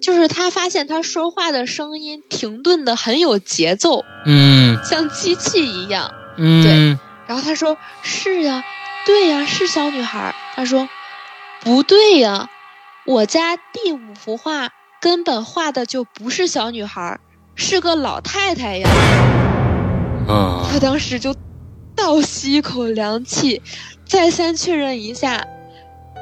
[0.00, 6.98] 就是他发现他说话的声音停顿的很有节奏，嗯，像机器一样，嗯，对。
[7.26, 8.62] 然后他说：“是呀，
[9.04, 10.88] 对呀，是小女孩。”他说
[11.60, 12.48] ：“不对呀，
[13.06, 14.70] 我家第五幅画
[15.00, 17.18] 根本画的就不是小女孩，
[17.56, 18.88] 是个老太太呀。”
[20.28, 21.34] 啊，他当时就。
[21.98, 23.60] 倒吸一口凉气，
[24.06, 25.46] 再三确认一下，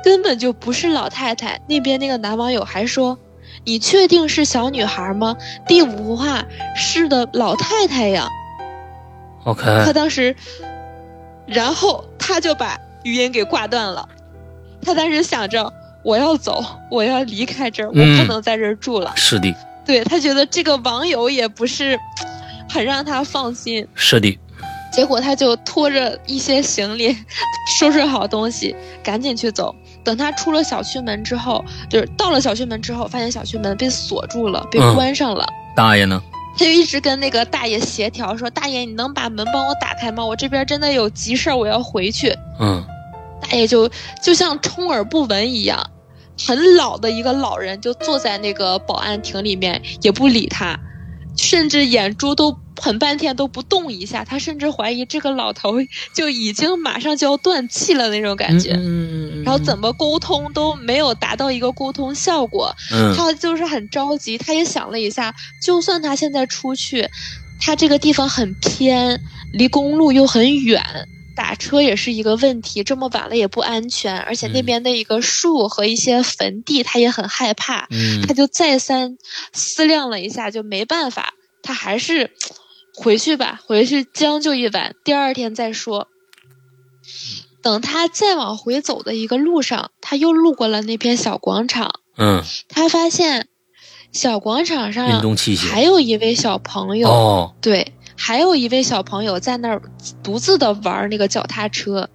[0.02, 1.60] 根本就不是老太太。
[1.68, 3.18] 那边那个男网友还说
[3.64, 5.36] ：“你确定是小女孩吗？”
[5.68, 8.28] 第五幅画是的，老太太呀。
[9.44, 9.62] OK。
[9.84, 10.34] 他当时，
[11.46, 14.08] 然后他就把语音给挂断了。
[14.82, 15.72] 他当时想着
[16.02, 19.54] ：“我要走，我要离开这儿，我不能在这儿住了。”是的。
[19.84, 21.96] 对他觉得这个网友也不是
[22.68, 23.86] 很让他放心。
[23.94, 24.36] 是的。
[24.92, 27.16] 结果他就拖着一些行李，
[27.78, 29.74] 收拾好东西，赶紧去走。
[30.02, 35.46] 等他出了小区门之后，就是到了小区门之后，发现小区门被锁住了，被关上了。
[35.74, 36.22] 大爷呢？
[36.58, 40.24] 他就一直跟那个大爷协调，说：“大爷，你能把门帮我打开吗？
[40.24, 42.82] 我这边真的有急事儿，我要回去。”嗯，
[43.42, 43.90] 大爷就
[44.22, 45.90] 就像充耳不闻一样，
[46.46, 50.80] 很老的一个老人就坐在那个保安亭里面，也不理他，
[51.36, 52.56] 甚至眼珠都。
[52.78, 55.76] 很半天都不动一下，他甚至怀疑这个老头
[56.12, 58.72] 就已经马上就要断气了那种感觉。
[58.76, 62.76] 嗯然后怎么沟通都没有达到一个沟通效果。
[62.92, 63.16] 嗯。
[63.16, 67.08] 他就是很着急，他也想了一下，就算他现在出去，
[67.58, 69.22] 他这个地方很偏，
[69.54, 70.84] 离公路又很远，
[71.36, 72.82] 打车也是一个问题。
[72.82, 77.86] 这么晚了也不安全，而且那边的一个树和一些坟地，他也很害怕。
[77.90, 78.26] 嗯。
[78.26, 79.16] 他就再三
[79.52, 82.32] 思量了一下，就没办法，他还是。
[82.98, 86.08] 回去吧，回去将就一晚，第二天再说。
[87.62, 92.00] 等他再往回走的一个路上，他又路过了那片小广场。
[92.16, 93.48] 嗯，他发现
[94.12, 97.10] 小广场上运动器械还有一位小朋友。
[97.10, 99.82] 哦，对，还有一位小朋友在那儿
[100.22, 102.08] 独自的玩那个脚踏车，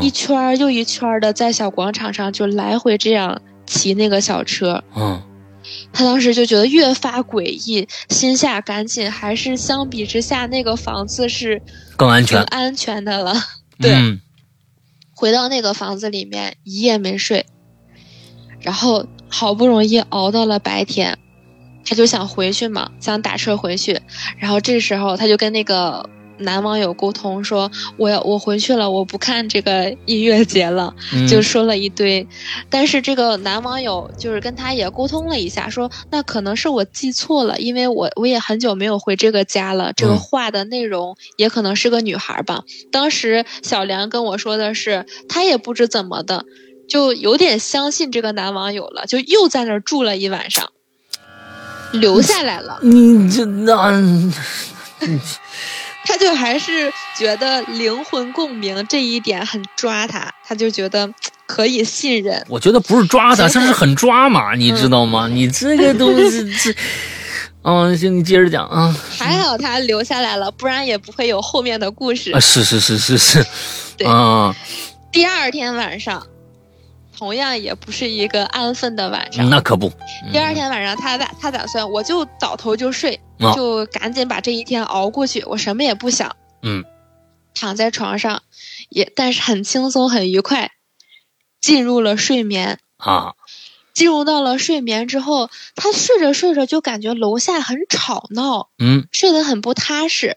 [0.00, 4.82] 一圈又一圈的在小广场上就来回这样骑那个小车。
[4.94, 5.22] 嗯。
[5.92, 11.60] 他当时就觉得越发诡异，心下赶紧还是相比之下那个房子是
[11.94, 13.34] 更安全、更安全的了。
[13.78, 14.18] 对，
[15.14, 17.44] 回到那个房子里面一夜没睡，
[18.60, 21.18] 然后好不容易熬到了白天，
[21.88, 24.00] 他就想回去嘛，想打车回去，
[24.38, 26.08] 然后这时候他就跟那个。
[26.40, 27.68] 男网友沟通说
[27.98, 30.94] ：“我要我回去了，我不看这个音乐节了。”
[31.28, 32.24] 就说了一堆，
[32.70, 39.92] 但是这个男网友就是跟他也沟通了一下，说：“那可能是我记错了，因为我我也很久没有回这个家了。
[39.92, 42.62] 这个话的内容也可能是个女孩吧。”
[42.92, 46.44] 当时小梁跟我说的是，他也不知怎么的，
[46.88, 50.70] 就有点相信这个男网友了，就又在那儿住了一晚上，
[51.92, 52.78] 留下来了。
[52.82, 54.02] 你这那。
[56.04, 61.06] 他就还是觉得灵魂共鸣这一点很抓他，他就觉得
[61.44, 62.42] 可以信任。
[62.48, 65.28] 我觉得不是抓他，这是很抓马，你知道吗？
[65.28, 66.74] 你这个东西这，
[67.62, 68.96] 嗯，行，你接着讲啊。
[69.10, 72.32] 还好他留下来了，不然也不会有后面的故事。
[72.32, 73.46] 啊，是是是是是，
[73.98, 74.56] 对啊，
[75.12, 76.26] 第二天晚上。
[77.18, 79.90] 同样也不是一个安分的晚上，那可不。
[80.32, 83.18] 第二天晚上，他打他打算，我就倒头就睡，
[83.56, 86.36] 就赶紧把这一天熬过去，我什么也不想。
[86.62, 86.84] 嗯，
[87.54, 88.44] 躺在床上，
[88.88, 90.70] 也但是很轻松很愉快，
[91.60, 93.34] 进入了睡眠啊。
[93.92, 100.36] 进入到了睡眠之后，他睡着睡着就感觉楼下很吵闹，嗯，睡得很不踏实，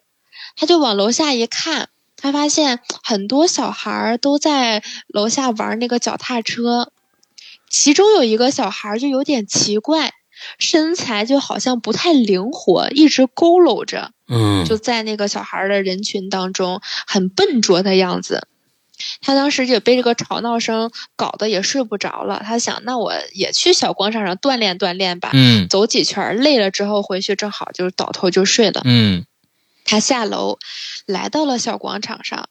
[0.56, 1.90] 他就往楼下一看。
[2.22, 6.92] 他发现很多小孩儿都在楼下玩那个脚踏车，
[7.70, 10.14] 其中有一个小孩就有点奇怪，
[10.60, 18.48] 身材就好像不太灵活，一直佝偻着，嗯，就在那个小孩的人群当中很笨拙的样子。
[19.20, 29.26] 他当时也被这个吵闹声搞得也睡不着了，他想，那我也去小广场上锻炼锻炼吧，嗯，走几圈累了之后回去正好就倒头就睡了，嗯。
[29.84, 30.60] 他下楼，
[31.06, 32.50] 来到了小广场上，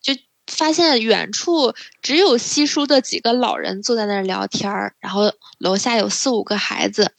[0.00, 0.14] 就
[0.46, 7.12] 发现远处只有稀疏的几个老人坐在那儿聊天儿，然后楼下有四五个孩子，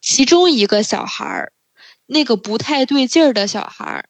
[0.00, 1.52] 其中一个小孩儿，
[2.06, 4.08] 那个不太对劲儿的小孩儿，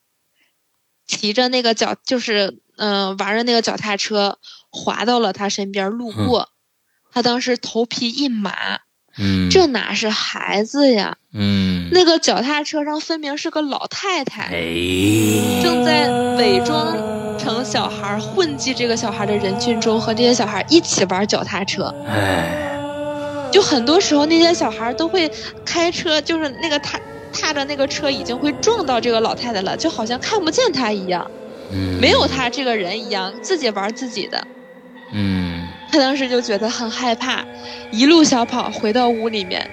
[1.07, 4.39] 骑着那个脚就是嗯玩着那个脚踏车，
[4.71, 6.51] 滑到了他身边路过，
[7.11, 8.81] 他当时头皮一麻。
[9.19, 11.17] 嗯，这哪是孩子呀？
[11.35, 16.97] 嗯，那个脚踏车上分明是个老太太，哎，正在伪装
[17.39, 21.93] 成小孩，混迹这个小孩的人群中，和这些小孩一起玩脚踏车。
[22.07, 22.79] 哎，
[23.53, 25.31] 就很多时候那些小孩都会
[25.65, 26.99] 开车，就是那个踏
[27.33, 31.31] 踏着那个车已经会撞到这个老太太了，就好像看不见她一样，
[31.73, 34.47] 嗯，没有她这个人一样，自己玩自己的。
[35.13, 35.48] 嗯。
[35.91, 37.45] 他当时就觉得很害怕，
[37.91, 39.71] 一路小跑回到屋里面，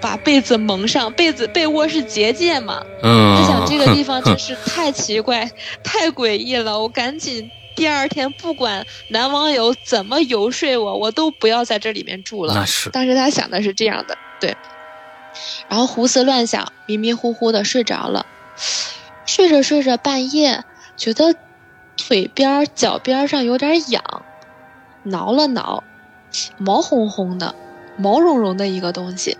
[0.00, 1.12] 把被子蒙上。
[1.12, 2.82] 被子被窝是结界嘛？
[3.02, 3.36] 嗯。
[3.36, 5.50] 他想这个地方真是太奇怪、
[5.82, 6.78] 太诡异了。
[6.78, 12.54] 我赶紧第二天不管男网友怎么游说我，我都不要在这里面住了。
[12.54, 12.90] 那是。
[12.90, 14.56] 当时他想的是这样的，对。
[15.68, 18.26] 然后胡思乱想，迷迷糊糊的睡着了。
[19.24, 20.64] 睡着睡着，半夜
[20.96, 21.34] 觉得
[21.96, 24.02] 腿边、脚边上有点痒。
[25.04, 25.84] 挠了挠，
[26.58, 27.54] 毛烘烘的、
[27.96, 29.38] 毛茸茸的一个东西，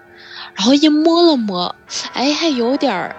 [0.54, 1.74] 然后一摸了摸，
[2.12, 3.16] 哎，还有点儿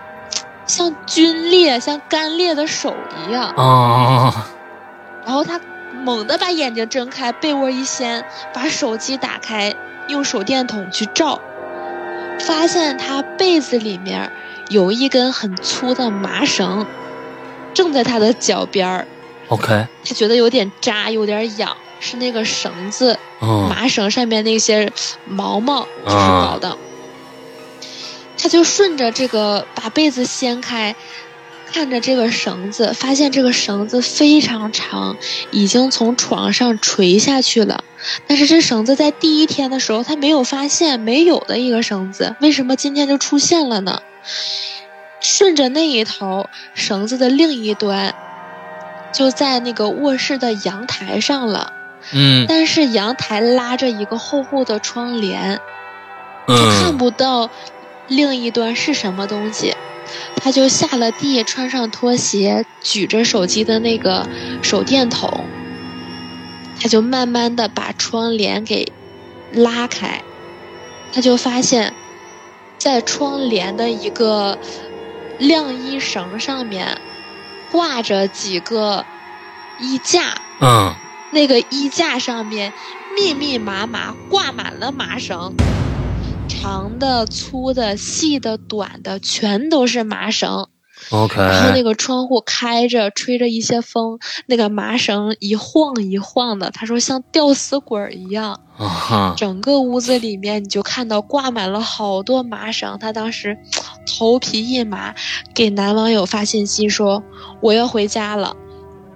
[0.65, 2.95] 像皲裂、像干裂的手
[3.27, 3.49] 一样。
[3.55, 4.47] 啊！
[5.25, 5.59] 然后他
[6.03, 9.75] 猛地把眼睛睁开，被窝一掀，把手机打开，
[10.07, 11.39] 用手电筒去照，
[12.39, 14.31] 发现他被子里面
[14.69, 16.85] 有一根很粗的麻绳，
[17.73, 19.07] 正在他的脚边儿。
[19.49, 21.75] OK，他觉得有点扎，有点痒。
[22.00, 24.91] 是那个绳子，麻绳上面那些
[25.26, 26.78] 毛毛就是搞的。
[28.38, 30.95] 他就顺着这个把被子掀开，
[31.72, 35.18] 看着这个绳子，发现这个绳子非常长，
[35.52, 37.84] 已经从床上垂下去了。
[38.28, 44.02] 但是这绳子在第一天的时候他没有发现，没有的一个绳子，为什么今天就出现了呢？
[45.20, 48.16] 顺着那一头绳子的另一端，
[49.12, 51.74] 就在那个卧室的阳台上了。
[52.12, 55.60] 嗯，但是阳台拉着一个厚厚的窗帘，
[56.47, 57.50] 他看不到
[58.08, 59.76] 另一端是什么东西，
[60.36, 64.28] 他就下了地，穿上拖鞋，举着手机的那个
[64.62, 65.45] 手电筒，
[66.82, 68.91] 他就慢慢的把窗帘给
[69.52, 70.24] 拉开，
[71.14, 71.93] 他就发现，
[72.78, 74.58] 在窗帘的一个
[75.38, 77.00] 晾衣绳上面
[77.72, 79.06] 挂着几个
[79.80, 80.95] 衣架，嗯。
[81.32, 82.73] 那个衣架上面
[83.15, 85.53] 密密麻麻挂满了麻绳，
[86.47, 90.67] 长的、粗的、细的、短的，全都是麻绳。
[91.11, 91.38] OK。
[91.38, 98.59] 然后那个窗户开着，吹着一些风，那个麻绳一晃一晃的，他说像吊死鬼一样。
[98.77, 102.97] 啊整个屋子里面，你就看到挂满了好多麻绳。
[102.99, 103.57] 他当时
[104.05, 105.15] 头皮一麻，
[105.53, 107.23] 给男网友发信息说
[107.61, 108.55] ：“我要回家了。”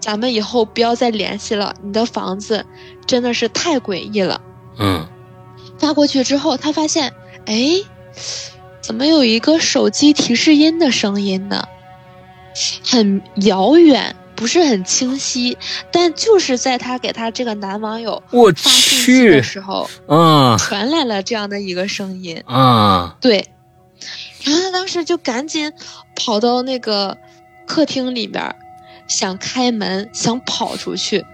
[0.03, 1.73] 咱们以后不要再联系了。
[1.81, 2.65] 你的房子
[3.05, 4.41] 真的是太诡异了。
[4.77, 5.07] 嗯，
[5.79, 7.13] 发过去之后，他发现，
[7.45, 7.55] 哎，
[8.81, 11.63] 怎么有一个手机提示音的声音呢？
[12.85, 15.57] 很遥远，不是很清晰，
[15.89, 22.43] 但就是在他给他这个男网友发信息的时候，嗯，传来了这样的一个声音。
[22.45, 23.47] 啊，对。
[24.43, 25.71] 然后他当时就赶紧
[26.13, 27.17] 跑到那个。
[27.65, 28.53] 客厅里边，
[29.07, 31.25] 想开门，想跑出去。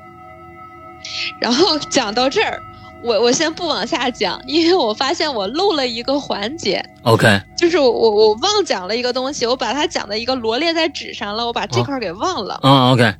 [1.39, 2.61] 然后讲到这儿，
[3.03, 6.83] 我我先不往下讲，因为我发现我漏了一个环节。
[7.03, 12.59] OK，就是我我忘讲了一个东西，我把它讲的一个罗列在纸上了，我把这块给忘了。
[12.63, 13.15] 嗯，OK。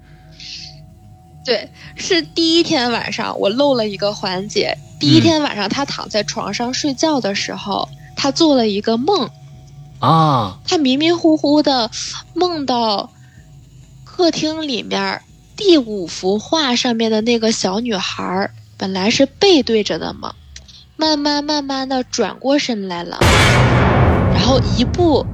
[1.45, 4.77] 对，是第一天晚上我漏了一个环节。
[4.99, 7.87] 第一天晚上他躺在床上睡觉的时候，
[8.17, 9.29] 他做了一个梦。
[9.99, 10.59] 啊。
[10.67, 11.89] 他迷迷糊糊的
[12.33, 13.09] 梦到
[14.19, 15.21] 客厅里面。
[15.55, 20.35] 第五幅画上面的那个小女孩本来是背对着的嘛，
[20.97, 23.17] 慢慢慢慢的转过身来了，
[24.33, 25.25] 然后一步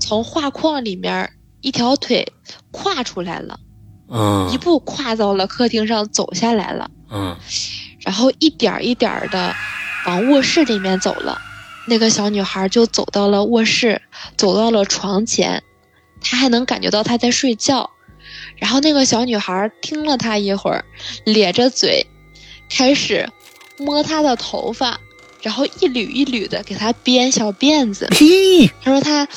[0.00, 2.32] 从画框里面一条腿
[2.72, 3.60] 跨出来了，
[4.08, 7.36] 嗯，一步跨到了客厅上走下来了，嗯，
[8.00, 9.54] 然后一点一点的
[10.06, 11.40] 往卧室里面走了，
[11.86, 14.02] 那个小女孩就走到了卧室，
[14.36, 15.62] 走到了床前，
[16.20, 17.90] 她还能感觉到她在睡觉。
[18.58, 20.84] 然后那个小女孩听了他一会儿，
[21.24, 22.06] 咧着嘴，
[22.68, 23.28] 开始
[23.78, 25.00] 摸他的头发，
[25.42, 28.08] 然后一缕一缕的给他编小辫子。
[28.82, 29.28] 他说他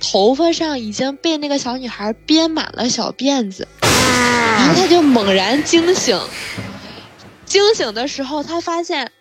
[0.00, 6.18] 头发上已经被那个小女孩编满了小辫子，然后他就猛然惊醒。
[7.44, 9.12] 惊醒的时候，他发现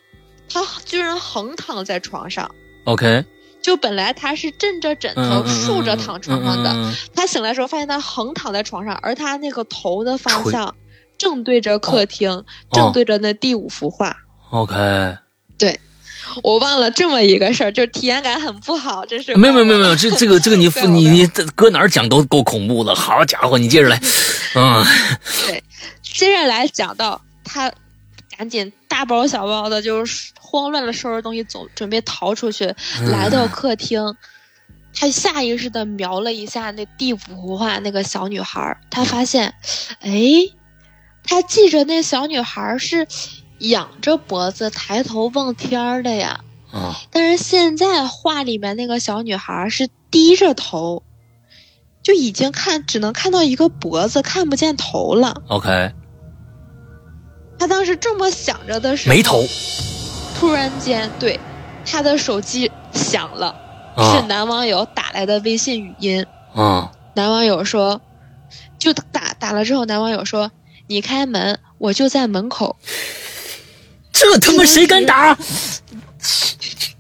[0.50, 2.50] 他居然横躺在床上。
[2.86, 3.26] OK。
[3.62, 10.76] 就本来他是枕着枕头竖着躺床上的，他醒来的时候发现他横躺在床上，而他那个头的方向
[11.18, 14.18] 正对着客厅，正对着那第五幅画。
[14.50, 14.76] OK，
[15.58, 15.80] 对，
[16.44, 19.36] 我忘了这么一个事儿，就是体验感很不好，这是。
[19.36, 24.02] 没有没有没有没有，这 这个这个你你你搁哪儿讲都够恐怖的，好家伙，你接着来，
[24.56, 24.84] 嗯，
[25.48, 25.64] 对，
[26.02, 27.72] 接着来讲到他。
[28.42, 32.74] 赶紧大包小包的，就是慌乱的收拾东西，走准备逃出去。
[33.12, 34.16] 来到客厅，
[34.96, 39.54] 他下意识的瞄了一下那第五幅画那个小女孩，他发现，
[40.00, 40.12] 哎，
[41.24, 43.08] 他记着那小女孩是
[43.60, 46.44] 仰着脖子抬头望天的呀。
[47.12, 51.04] 但是现在画里面那个小女孩是低着头，
[52.02, 55.44] 就已经看只能看到一个脖子，看不见头了。
[55.48, 55.92] OK。
[57.62, 59.46] 他当时这么想着的时候，没头。
[60.36, 61.40] 突然间，对
[61.86, 63.56] 他的手机响了，
[63.96, 66.26] 是男网友打来的微信语音。
[66.56, 68.02] 啊，男网友说，
[68.80, 70.52] 就打打了之后，男网友说
[70.90, 72.78] ：“你开门，我就在门口。”
[74.12, 75.38] 这他妈谁敢打？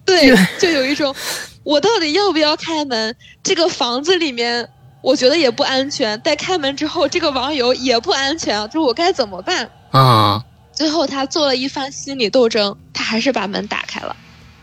[0.05, 1.15] 对，就有一种，
[1.63, 3.15] 我到底要不要开门？
[3.41, 4.69] 这个房子里面，
[5.01, 6.21] 我觉得也不安全。
[6.21, 9.67] 在开门之后，这个网友也不安全，就我该怎么办？
[9.89, 10.45] 啊。
[10.81, 14.15] 最后，他做了一番心理斗争，他还是把门打开了。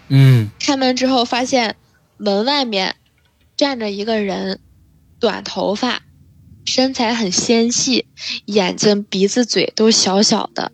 [0.09, 1.77] 嗯，开门之后发现
[2.17, 2.97] 门外面
[3.57, 4.59] 站着一个人，
[5.21, 6.03] 短头发，
[6.65, 8.07] 身材很纤细，
[8.47, 10.73] 眼睛、鼻子、嘴都小小的，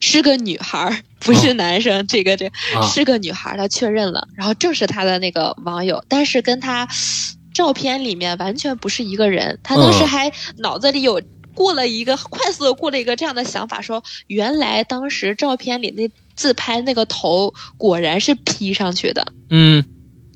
[0.00, 2.06] 是个女孩，不是男生。
[2.06, 2.50] 这个这
[2.90, 6.88] 是个女孩，他确认了，然后正是他的那个网友，但是跟他
[7.52, 9.58] 照片里面完全不是一个人。
[9.62, 11.20] 他当时还脑子里有。
[11.54, 19.32] 过了一个快速的过了一个这样的想法，说原来当时照片里那自拍那个头果然是 P 上去的。
[19.50, 19.84] 嗯，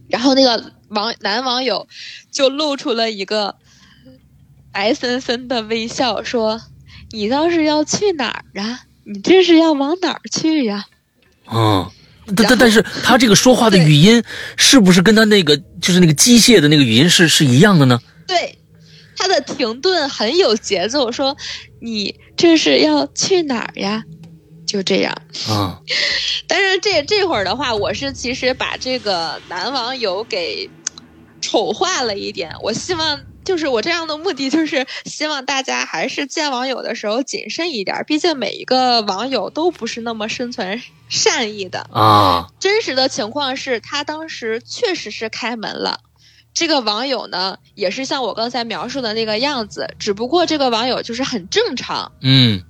[0.09, 1.89] 然后那个网男网友
[2.31, 3.57] 就露出了一个
[4.73, 6.61] 白森森的微笑，说
[7.11, 8.83] ：“你倒是要去哪儿啊？
[9.05, 10.87] 你这是要往哪儿去呀？”
[11.51, 11.91] 嗯，
[12.37, 14.23] 但但但是他这个说话的语音
[14.57, 18.01] 是不是跟他那个就是那个机械的那个语音是是一样的呢？
[18.27, 18.57] 对。
[19.19, 21.37] 他的停顿很有节奏，说
[21.83, 24.05] ：“你这是要去哪儿呀？”
[24.64, 25.12] 就这样。
[25.49, 25.81] 啊。
[26.47, 30.71] 但是这这会儿的话，我是其实把这个男网友给
[31.41, 32.53] 丑化了一点。
[32.62, 38.03] 我希望就是我这样的目的，就是希望大家还是见网友的时候谨慎一点。
[38.07, 42.47] 毕竟每一个网友都不是那么生存善意的啊。
[42.61, 46.01] 真实的情况是他当时确实是开门了。
[46.59, 52.11] 这个网友呢，也是像我刚才描述的那个样子，只不过这个网友就是很正常。
[52.20, 52.61] 嗯，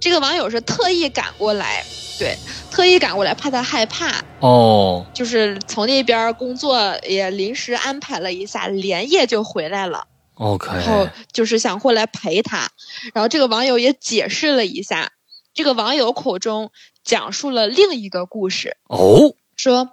[0.00, 1.84] 这个网友是特意赶过来，
[2.18, 2.36] 对，
[2.72, 4.24] 特意赶过来，怕他害怕。
[4.40, 10.08] 哦，就是从那边工作也临时安排了一下，连夜就回来了。
[10.34, 12.68] OK，然后就是想过来陪他，
[13.14, 15.12] 然后这个网友也解释了一下，
[15.54, 16.72] 这个网友口中
[17.04, 18.76] 讲述了另一个故事。
[18.88, 19.90] 哦，说，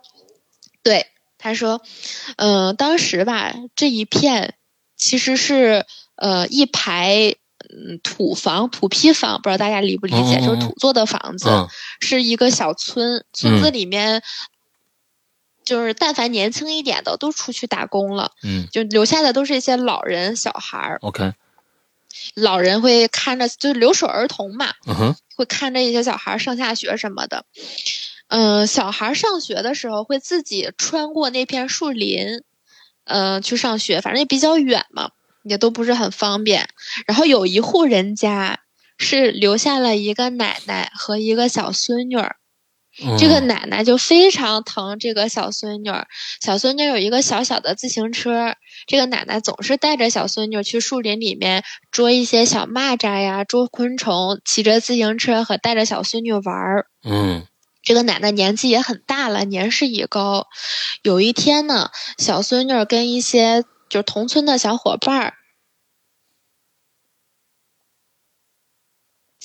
[0.82, 1.06] 对。
[1.44, 1.82] 他说
[2.38, 4.56] ：“嗯，当时吧，这一片
[4.96, 5.86] 其实是
[6.16, 11.50] 呃一排嗯土房、土坯房，不知道大家理不理解，就是土做的房子，
[12.00, 14.24] 是一个小村，村子里面
[15.66, 20.98] 就是但凡年轻一点的都出去打工了，嗯，就留下的都是一些老人小孩儿。
[21.02, 21.34] OK，
[22.36, 27.46] 老人会看着，就是留守儿童嘛，嗯哼，会看着一些小孩儿上下学什么的。
[28.28, 32.42] 嗯、小孩儿上学的时候会自己穿过那片树林，
[33.06, 35.12] 嗯、去上学，反正也比较远嘛，
[35.44, 36.68] 也都不是很方便。
[37.06, 38.60] 然后有一户人家
[38.98, 42.38] 是留下了一个奶奶和一个小孙女儿，
[43.20, 46.08] 这个嗯奶奶就非常疼这个小孙女儿，
[46.42, 48.56] 小孙女儿有一个小小的自行车，
[48.88, 56.88] 这个奶奶总是带着小孙女儿去树林里面捉一些小蚂蚱呀，捉昆虫，骑着自行车和带着小孙女玩儿。
[57.04, 57.46] 嗯
[57.84, 60.48] 这个奶奶年纪也很大了，年事已高。
[61.02, 65.34] 有一天呢，小孙女儿跟一些就是同村的小伙伴儿，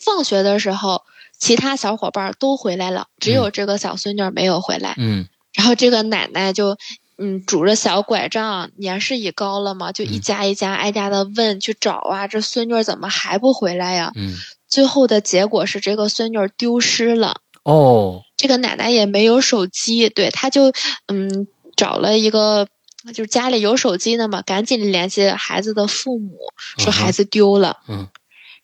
[0.01, 1.03] 放学的时候，
[1.37, 4.95] 其他小伙伴儿都回来了，只有这个小孙女儿没有回来。
[4.97, 6.77] 嗯 然后这个奶奶就，
[7.17, 14.13] 嗯，拄着小拐杖，年事已高了嘛，就一嗯家一家挨家的问去找啊，这孙女儿怎么还不回来呀？
[14.15, 14.37] 嗯，
[14.69, 17.41] 最后的结果是这个孙女儿丢失了。
[17.65, 20.73] 哦，这个奶奶也没有手机，对，她就
[21.09, 22.67] 嗯找了一个，
[23.13, 26.39] 就是家里有手机的嘛，赶紧联系孩子的父母，
[26.79, 27.79] 说孩子丢了。
[27.89, 28.09] 嗯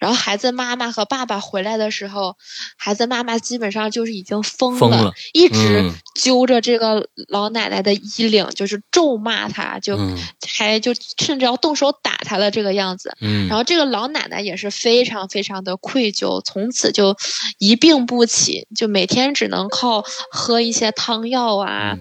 [0.04, 2.36] 然后孩子妈妈和爸爸回来的时候，
[2.76, 13.16] 孩子妈妈基本上就是已经疯疯了一直嗯揪着这个老奶奶的衣领，就是咒骂她，就嗯还就甚至要动手打她了这个样子。
[13.22, 17.16] 嗯，然后这个老奶奶也是非常非常的愧疚，从此就
[17.56, 22.00] 一病不起，就每天只能靠喝一些汤药啊，嗯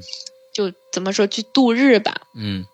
[0.53, 2.13] 就怎么说去度日吧。
[2.35, 2.65] 嗯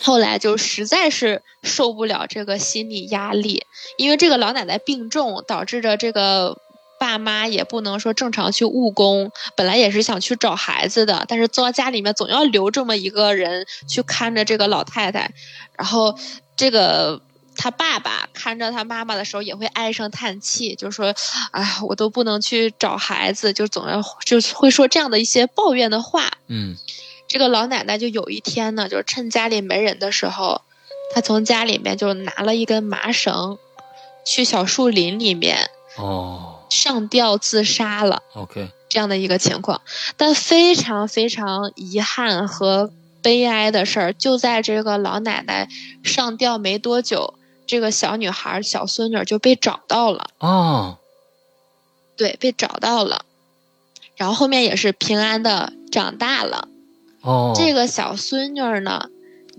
[0.00, 3.64] 后来就实在是受不了这个心理压力，
[3.96, 6.56] 因为这个老奶奶病重，导致着这个
[7.00, 9.32] 爸妈也不能说正常去务工。
[9.56, 15.32] 本来也是想去找孩子的，但是坐到家里面总要留这么一个人去看着这个老太太。
[15.76, 16.16] 然后
[16.56, 17.20] 这个
[17.56, 21.12] 他爸爸看着他妈妈的时候也会唉声叹气，就说
[21.50, 26.76] ：“哎呀，我都不能去找孩子，就总要就会说这样的一些抱怨的话。”嗯
[27.28, 30.62] 这个老奶奶就有一天呢，就是趁家里没人的时候，
[31.14, 33.58] 她从家里面就拿了一根麻绳，
[34.24, 38.22] 去小树林里面哦上吊自杀了。
[38.34, 39.82] ，OK，这样的一个情况，
[40.16, 45.68] 但非常非常遗憾和悲哀的事儿，就在这个老奶奶
[46.02, 47.34] 上吊没多久，
[47.66, 50.96] 这个小女孩小孙女就被找到了，哦，
[52.16, 53.26] 对，被找到了，
[54.16, 56.68] 然后后面也是平安的长大了。
[57.22, 59.10] 哦，这个小孙女儿呢，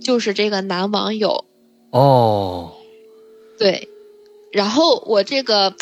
[0.01, 1.45] 就是这个男网友，
[1.91, 2.71] 哦，
[3.57, 3.89] 对，
[4.51, 5.75] 然后我这个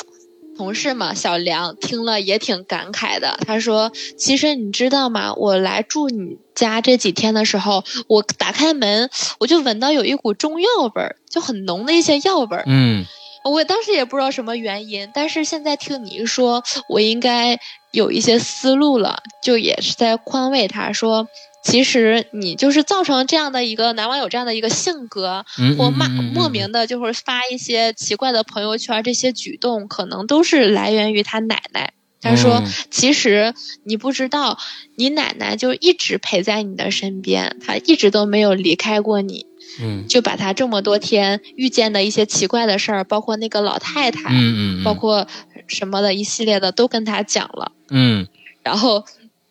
[0.57, 3.39] 同事嘛，小梁听了也挺感慨的。
[3.45, 5.35] 他说：“其实你知道吗？
[5.35, 12.63] 我来住你家这几天的时候，我打开门，我就闻到有一股中药味儿，就很浓的一些药味儿。
[12.65, 13.05] 嗯
[13.43, 17.59] 我当时也不知道什么原因，但是现在听你一说，我应该
[17.91, 21.27] 有一些思路了，就也是在宽慰他说。”
[21.67, 31.91] 其实你就是造成这样的一个男网友这样的一个性格，嗯，或骂嗯莫名的就会发一些奇怪的朋友圈，这些举动可能都是来源于他奶奶。
[32.21, 33.53] 他说嗯：“其实
[33.83, 34.57] 你不知道，
[34.95, 39.45] 你奶奶就一直陪在你的身边，她一直都没有离开过你。
[39.79, 45.27] 嗯就把她这么多天遇见的一些奇怪的事儿，包括那个老太太，嗯嗯，包括
[45.67, 47.73] 什么的一系列的，都跟他讲了。
[47.89, 48.27] 嗯
[48.63, 49.05] 然后，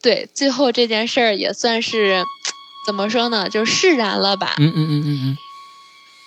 [0.06, 2.22] 对，最后这件事儿也算是
[2.86, 4.54] 怎么说呢，就释然了吧。
[4.58, 5.38] 嗯嗯嗯嗯嗯，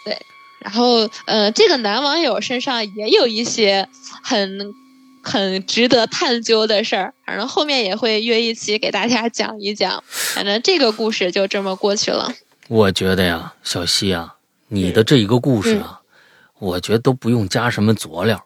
[0.03, 0.17] 对
[0.59, 3.87] 然后，呃，这个男网友身上也有一些
[4.21, 4.73] 很
[5.23, 10.03] 很值得探究的事儿，反正后面也会约一起给大家讲一讲。
[10.09, 12.33] 反正这个故事就这么过去了。
[12.67, 14.35] 我觉得呀，小西啊，
[14.67, 16.01] 你的这一个故事啊，
[16.59, 18.43] 我觉得都不用加什么佐料，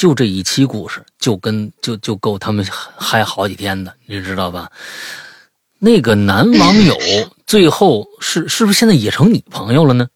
[0.00, 4.72] 就这一期故事就跟就就够他们嗨好几天的，你知道吧？
[5.78, 6.96] 那个男网友
[7.46, 10.08] 最后是是不是现在也成你朋友了呢？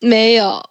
[0.00, 0.66] 没有，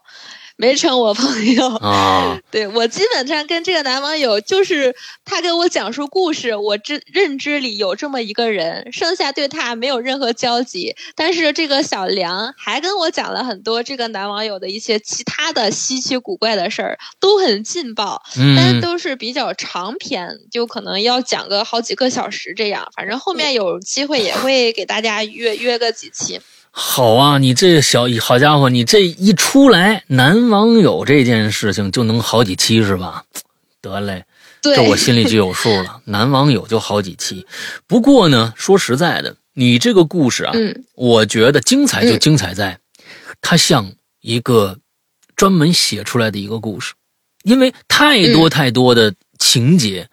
[0.57, 1.67] 没成我朋友。
[1.77, 4.95] 啊， 对我基本上跟这个男网友，就是
[5.25, 10.95] 他给我讲述故事，我知认知里有这么一个人，剩下对他没有任何交集。
[11.15, 22.87] 但是这个小梁还跟我讲了很多这个男网友的一些其他的稀奇古怪的事儿，都很劲爆，但嗯，都是比较长篇，就可能要讲个好几个小时这样。
[22.95, 26.39] 反正后面有机会也会给大家约约个几期。
[26.77, 33.23] 好啊，你这小好家伙，你这一出来，男网友这件事情就能好几期是吧？
[33.81, 34.25] 得嘞。
[34.61, 36.01] 这我心里就有数了。
[36.05, 37.47] 男网友就好几期，
[37.87, 42.77] 不过呢，说实在的，你这个故事啊，嗯，我觉得精彩就精彩在，
[43.39, 44.77] 它像一个
[45.37, 46.93] 专门写出来的一个故事，
[47.43, 50.09] 因为太多太多的情节，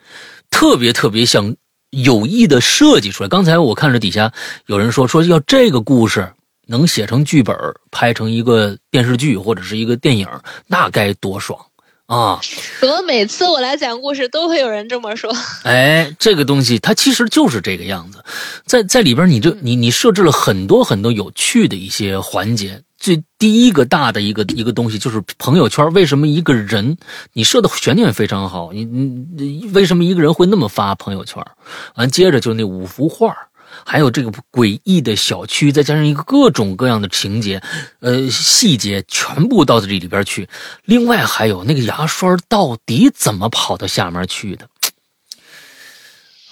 [0.49, 1.57] 特别特别像
[1.91, 3.29] 有意的设计出来。
[3.29, 4.33] 刚才我看着底下
[4.67, 6.33] 有人说说要这个故事
[6.73, 7.55] 能写成剧本，
[7.91, 10.27] 拍成一个电视剧或者是一个电影，
[10.67, 11.61] 那该多爽！
[12.07, 12.41] 啊！
[12.81, 15.31] 怎么每次我来讲故事都会有人这么说？
[15.65, 18.25] 哎，这个东西它其实就是这个样子，
[18.65, 22.83] 在在里边你这你你设置了很多很多有趣的一些环节。
[22.99, 26.97] 最第一个大的一个一个东西就是朋友圈，为什么一个人
[27.33, 28.73] 你设的悬念非常好？
[28.73, 31.45] 你你为什么一个人会那么发朋友圈？
[31.97, 33.35] 完接着就那五幅画。
[33.85, 37.63] 还有这个诡异的小区，再加上一个各种各样的情节，
[38.01, 40.49] 呃，细节全部到这里边去。
[40.85, 44.69] 另外还有那个牙刷到底怎么跑到下面去的？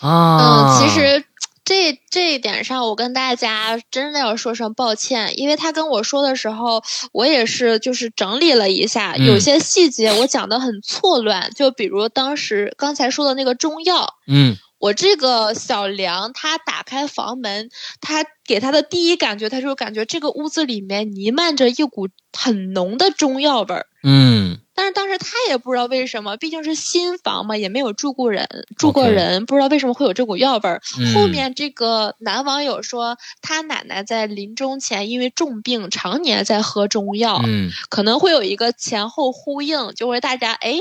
[0.01, 1.25] 啊，嗯，其实
[1.65, 14.57] 这这一点上，我跟大家真的要说声抱歉，因为他跟我说的时候，我也是就是整理了一下，有些细节我讲的很错乱，就比如当时刚才说的那个中药，嗯。
[14.81, 17.69] 我这个小梁，他打开房门，
[18.01, 23.87] 他给他的第一感觉，他就感觉这个屋子里面弥漫着一股很浓的中药味儿。
[24.03, 30.81] 嗯，但是当时他也不知道为什么，毕竟是新房嘛，也没有住过人，住过人不知道为什么会有这股药味儿。
[31.15, 40.79] 后面这个男网友说，他奶奶在临终前因为重病，常年在喝中药，嗯，可能会有一个前后呼应，就会大家哎。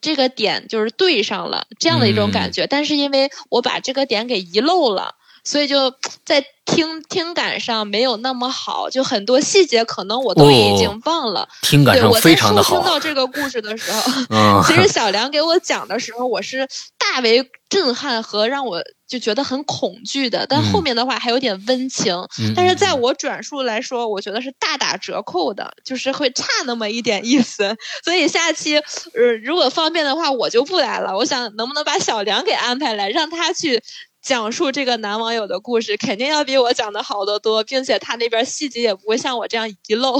[0.00, 2.66] 这个点就是对上了，这样的一种感觉。
[2.66, 5.92] 但是因为我把这个点给遗漏了，所以就
[6.24, 11.48] 在听听感上没有那么好，就很多细节可能我都已经忘了。
[11.62, 12.76] 听感上非常的好。
[12.76, 16.68] 听到这个故事的时候， 其实小梁给我讲的时候，我是
[16.98, 18.82] 大为震撼和让我。
[19.12, 22.16] 就觉得很恐惧的，但后面的话还有点温情，
[22.56, 27.76] 但是在我转述来说，我觉得是大打折扣的，就是会差那么一点意思。
[28.02, 31.14] 所以下期，呃，如果方便的话，我就不来了。
[31.14, 33.82] 我想能不能把小梁给安排来，让他去
[34.22, 40.12] 讲述这个男网友的故事，肯定要比我讲的好得多，并且他那边细节也不会像我这样遗漏。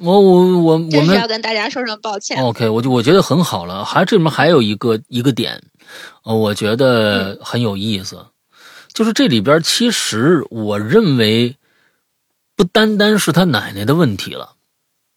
[0.00, 2.42] 我我我我们要跟大家说声抱歉。
[2.42, 3.84] OK，我就我觉得很好了。
[3.84, 5.62] 还这里面还有一个一个点，
[6.24, 8.26] 呃，我觉得很有意思。
[8.94, 11.56] 就是这里边，其实我认为，
[12.56, 14.54] 不单单是他奶奶的问题了。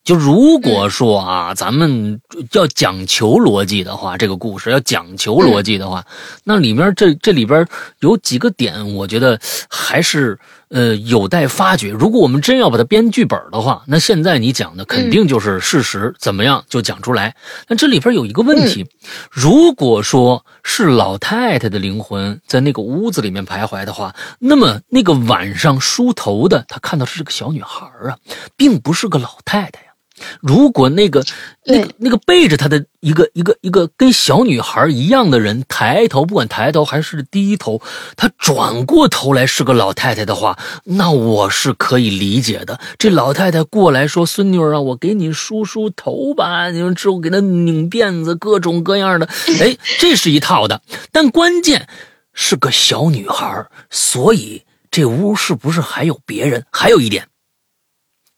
[0.03, 2.19] 就如果说啊，咱们
[2.51, 6.05] 要讲求逻辑的话，这个故事要讲求逻辑的话，
[6.43, 7.65] 那里面这这里边
[7.99, 9.39] 有几个点，我觉得
[9.69, 10.37] 还是
[10.67, 11.89] 呃有待发掘。
[11.89, 17.33] 如果我们真要把它编剧本的话，那现在你讲的肯定就是事实，怎么样就讲出来。
[17.69, 18.85] 那这里边有一个问题，
[19.31, 28.17] 如果说是老太太的灵魂在那个屋子里面徘徊的话，那么那个晚上梳头的，她看到是个小女孩啊，
[28.57, 29.92] 并不是个老太太呀。
[30.41, 31.23] 如果那个
[31.65, 37.81] 那个那个背着他的一个一个一个跟小女孩一样的人抬头，不管抬头还是低头，
[38.15, 42.79] 他转过头来是个老太太的话，那我是可以理解的。
[42.97, 49.27] 这老太太过来说：“孙女儿啊，我给你梳梳头吧。”你们之后给她拧辫子，各种各样的。
[49.59, 50.81] 哎，这是一套的。
[51.11, 51.87] 但关键
[52.33, 56.65] 是个小女孩，所以这屋是不是还有别人？
[56.71, 57.27] 还有一点，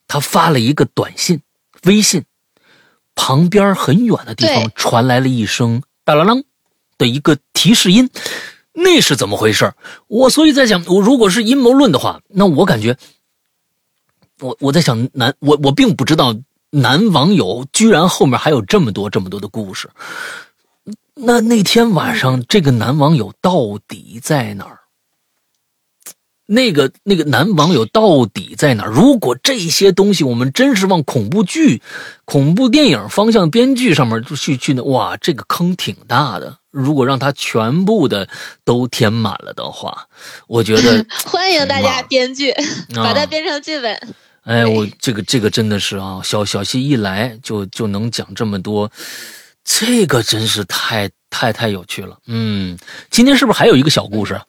[0.08, 1.42] 他发了一个短信。
[1.86, 2.26] 微信
[3.16, 6.44] 旁边很远的地方传来了一声“哒啦啷”
[6.98, 8.10] 的一个提示音，
[8.74, 9.74] 那是怎么回事？
[10.08, 12.98] 我所以在想，我如果是阴谋论的话，那我感觉，
[14.40, 16.36] 我我在想男我我并不知道
[16.72, 19.90] 男网友居然后面还有这么多这么多的故事。
[21.14, 24.80] 那那天晚上这个男网友到底在哪儿？
[26.48, 28.86] 那个那个男网友到底在哪？
[28.86, 31.82] 如果这些东西我们真是往恐怖剧、
[32.24, 36.58] 恐怖电影方向编剧上面去去的，哇，这个坑挺大的。
[36.70, 38.28] 如果让他全部的
[38.64, 40.08] 都填满了的话，
[40.48, 42.54] 我觉得 欢迎大家编剧
[42.94, 43.98] 把它编成剧本。
[44.44, 48.92] 哎，我这个这个真的是啊，小小溪一来就就能讲这么多，
[49.64, 52.18] 这个真是太太太有趣了。
[52.28, 52.78] 嗯，
[53.10, 54.40] 今天是不是还有一个小故事？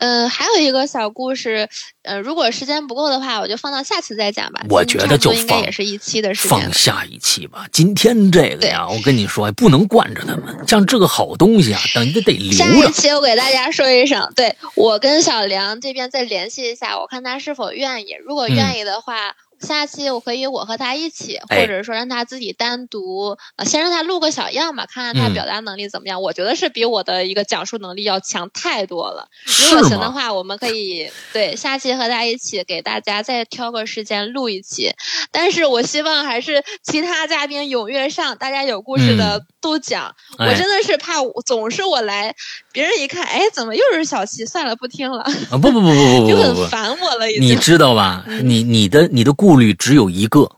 [0.00, 1.68] 嗯，还有一个小故事，
[2.02, 4.64] 呃，如果时间不够的话，我就放到下次再讲吧。
[4.68, 7.66] 我觉得就应该也是一期的时间，放下一期吧。
[7.70, 10.66] 今天这个呀，我跟你说，不能惯着他们。
[10.66, 12.56] 像这个好东西啊，等于得留着。
[12.56, 18.16] 下一期我给大家说一声，对我跟小梁这边再联系一下，我看他是否愿意。
[18.24, 19.36] 如果愿意的话。
[19.60, 26.20] 下期我可以我和他一起，或者说让他自己单独，呃，先让他录个小样吧，看看他表达能力怎么样。
[26.22, 29.28] 我觉得是比我的一个讲述能力要强太多了。
[29.46, 34.92] 如果行的话，我们可以对下期和他一起给大家再挑个时间录一期。
[35.30, 40.14] 但是我希望还是其他嘉宾踊跃上，大家有故事的都讲。
[40.38, 42.34] 我真的是怕总是我来，
[42.72, 44.44] 别人一看，哎，怎么又是小七？
[44.46, 45.22] 算了，不听了。
[45.22, 47.26] 啊，不不不不不不， 就很烦我了。
[47.26, 48.24] 你知道吧？
[48.42, 50.50] 你你的你的顾虑只有一个，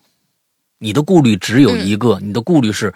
[0.78, 2.94] 你的顾虑只有一个，你的顾虑是，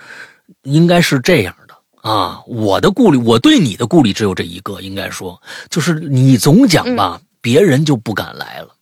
[0.63, 1.75] 应该是这样的
[2.09, 2.43] 啊。
[2.47, 5.41] 我的顾虑，我对你的顾虑只有这一个，应该说
[5.71, 8.76] 就是你总讲吧，别人就不敢来了。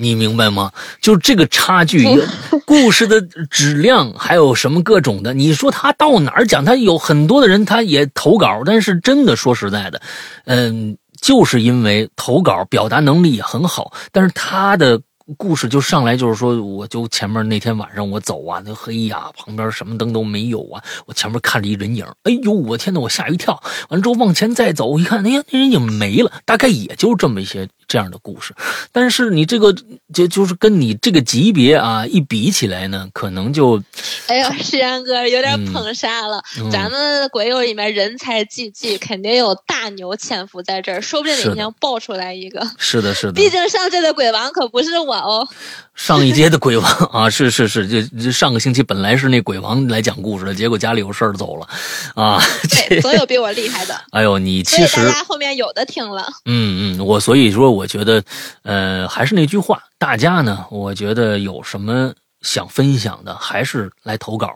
[0.00, 0.72] 你明白吗？
[1.00, 2.04] 就这个差距，
[2.66, 3.20] 故事的
[3.50, 5.34] 质量，还有什么各种的。
[5.34, 10.00] 你说他到哪儿讲，他有很多的人，他也投稿，但是真的说实在的，
[10.46, 15.00] 嗯，就是因为投稿表达能力也很好，但是他的。
[15.38, 23.62] 故事就上来就是说，我就前面那天晚上我走啊，那黑呀，旁边什么灯都没有啊，我前面看着一人影，哎呦，我天呐，我吓一跳。
[23.90, 28.54] 完之后往前再走，一看，哎呀，那人影没了，大概也就这么一些这样的故事。
[28.90, 29.72] 但是你这个
[30.12, 33.80] 就就是跟你这个级别啊一比起来呢，可能就，
[34.26, 36.42] 哎呦，石阳哥有点捧杀了。
[36.72, 42.68] 咱们鬼友里面人才济济，肯定有大牛潜伏在这儿，说不定哪天爆出来一个。
[42.78, 43.32] 是的，是的。
[43.34, 45.19] 毕竟上届的鬼王可不是我。
[45.20, 45.46] 哦，
[45.94, 51.68] 上一届的鬼王啊，是是是，这这上个星期本来是那鬼王来讲故事的，结果家里有事儿走了，
[52.14, 52.40] 啊，
[52.88, 53.94] 对，总有比我厉害的。
[54.12, 58.22] 哎呦，你其实大家后面有的听了，嗯嗯，我所以说，我觉得，
[58.62, 62.12] 呃，还是那句话，大家呢，我觉得有什么。
[62.42, 64.50] 想分享的还是来投稿，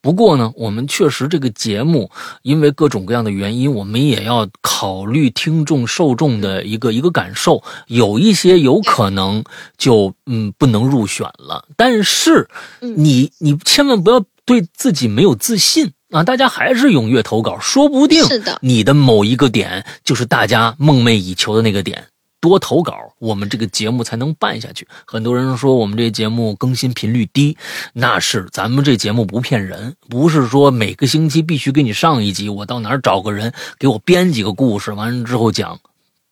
[0.00, 2.10] 不过呢，我们确实这个节目
[2.42, 9.44] 因为各种各样的原因，我们也要考虑听众受众的一个一个感受，有一些有可能
[9.76, 11.64] 就嗯不能入选了。
[11.76, 12.48] 但是
[12.80, 16.24] 你你千万不要对自己没有自信啊！
[16.24, 18.24] 大家还是踊跃投稿，说不定
[18.60, 22.08] 你的某一个点就是大家梦寐以求的那个点。
[22.40, 24.86] 多投稿，我们这个节目才能办下去。
[25.04, 27.56] 很多人说我们这节目更新频率低，
[27.92, 32.48] 那是咱们这节目不骗人，不是说每个星期必须给你上一集。
[32.48, 35.78] 我到哪儿找个人给我编几个故事，完了之后讲，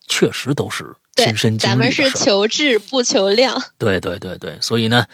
[0.06, 0.94] 确实都是。
[1.16, 3.60] 亲身经历咱们是求质不求量。
[3.78, 5.04] 对对对对，所以呢，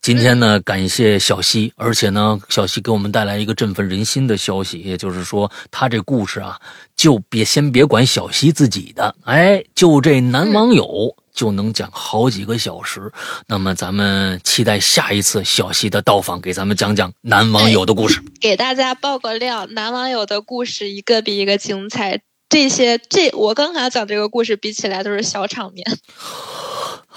[0.00, 6.58] 今天呢，感谢小溪，而且呢，小溪给我们带来一个振奋人心的消息，也就是说，他这故事啊，
[6.96, 13.12] 就别先别管小溪自己的，哎，就这男网友就能讲好几个小时。
[13.46, 22.20] 那么，咱们期待下一次小溪的到访，给咱们讲讲男网友的故事，给大家爆个料，男网友的故事一个比一个精彩。
[22.48, 25.86] 这些这我刚才讲这个故事比起来都是小场面。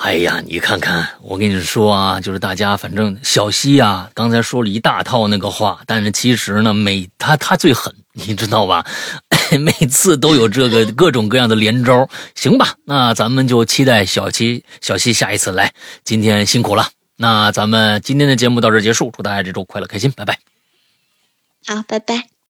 [0.02, 8.84] 哎呀，你看看，我跟你说啊，就是大家反正小西啊，刚才说了一大套那个话，但是其实呢，每他他最狠，你知道吧？
[9.60, 12.10] 每次都有这个各种各样的连招。
[12.34, 15.72] 行吧，那咱们就期待小七小西下一次来。
[16.04, 20.40] 今天辛苦了，那咱们今天的节目到这结束，祝大家这周快乐开心，拜拜。
[21.68, 22.41] 好，拜拜。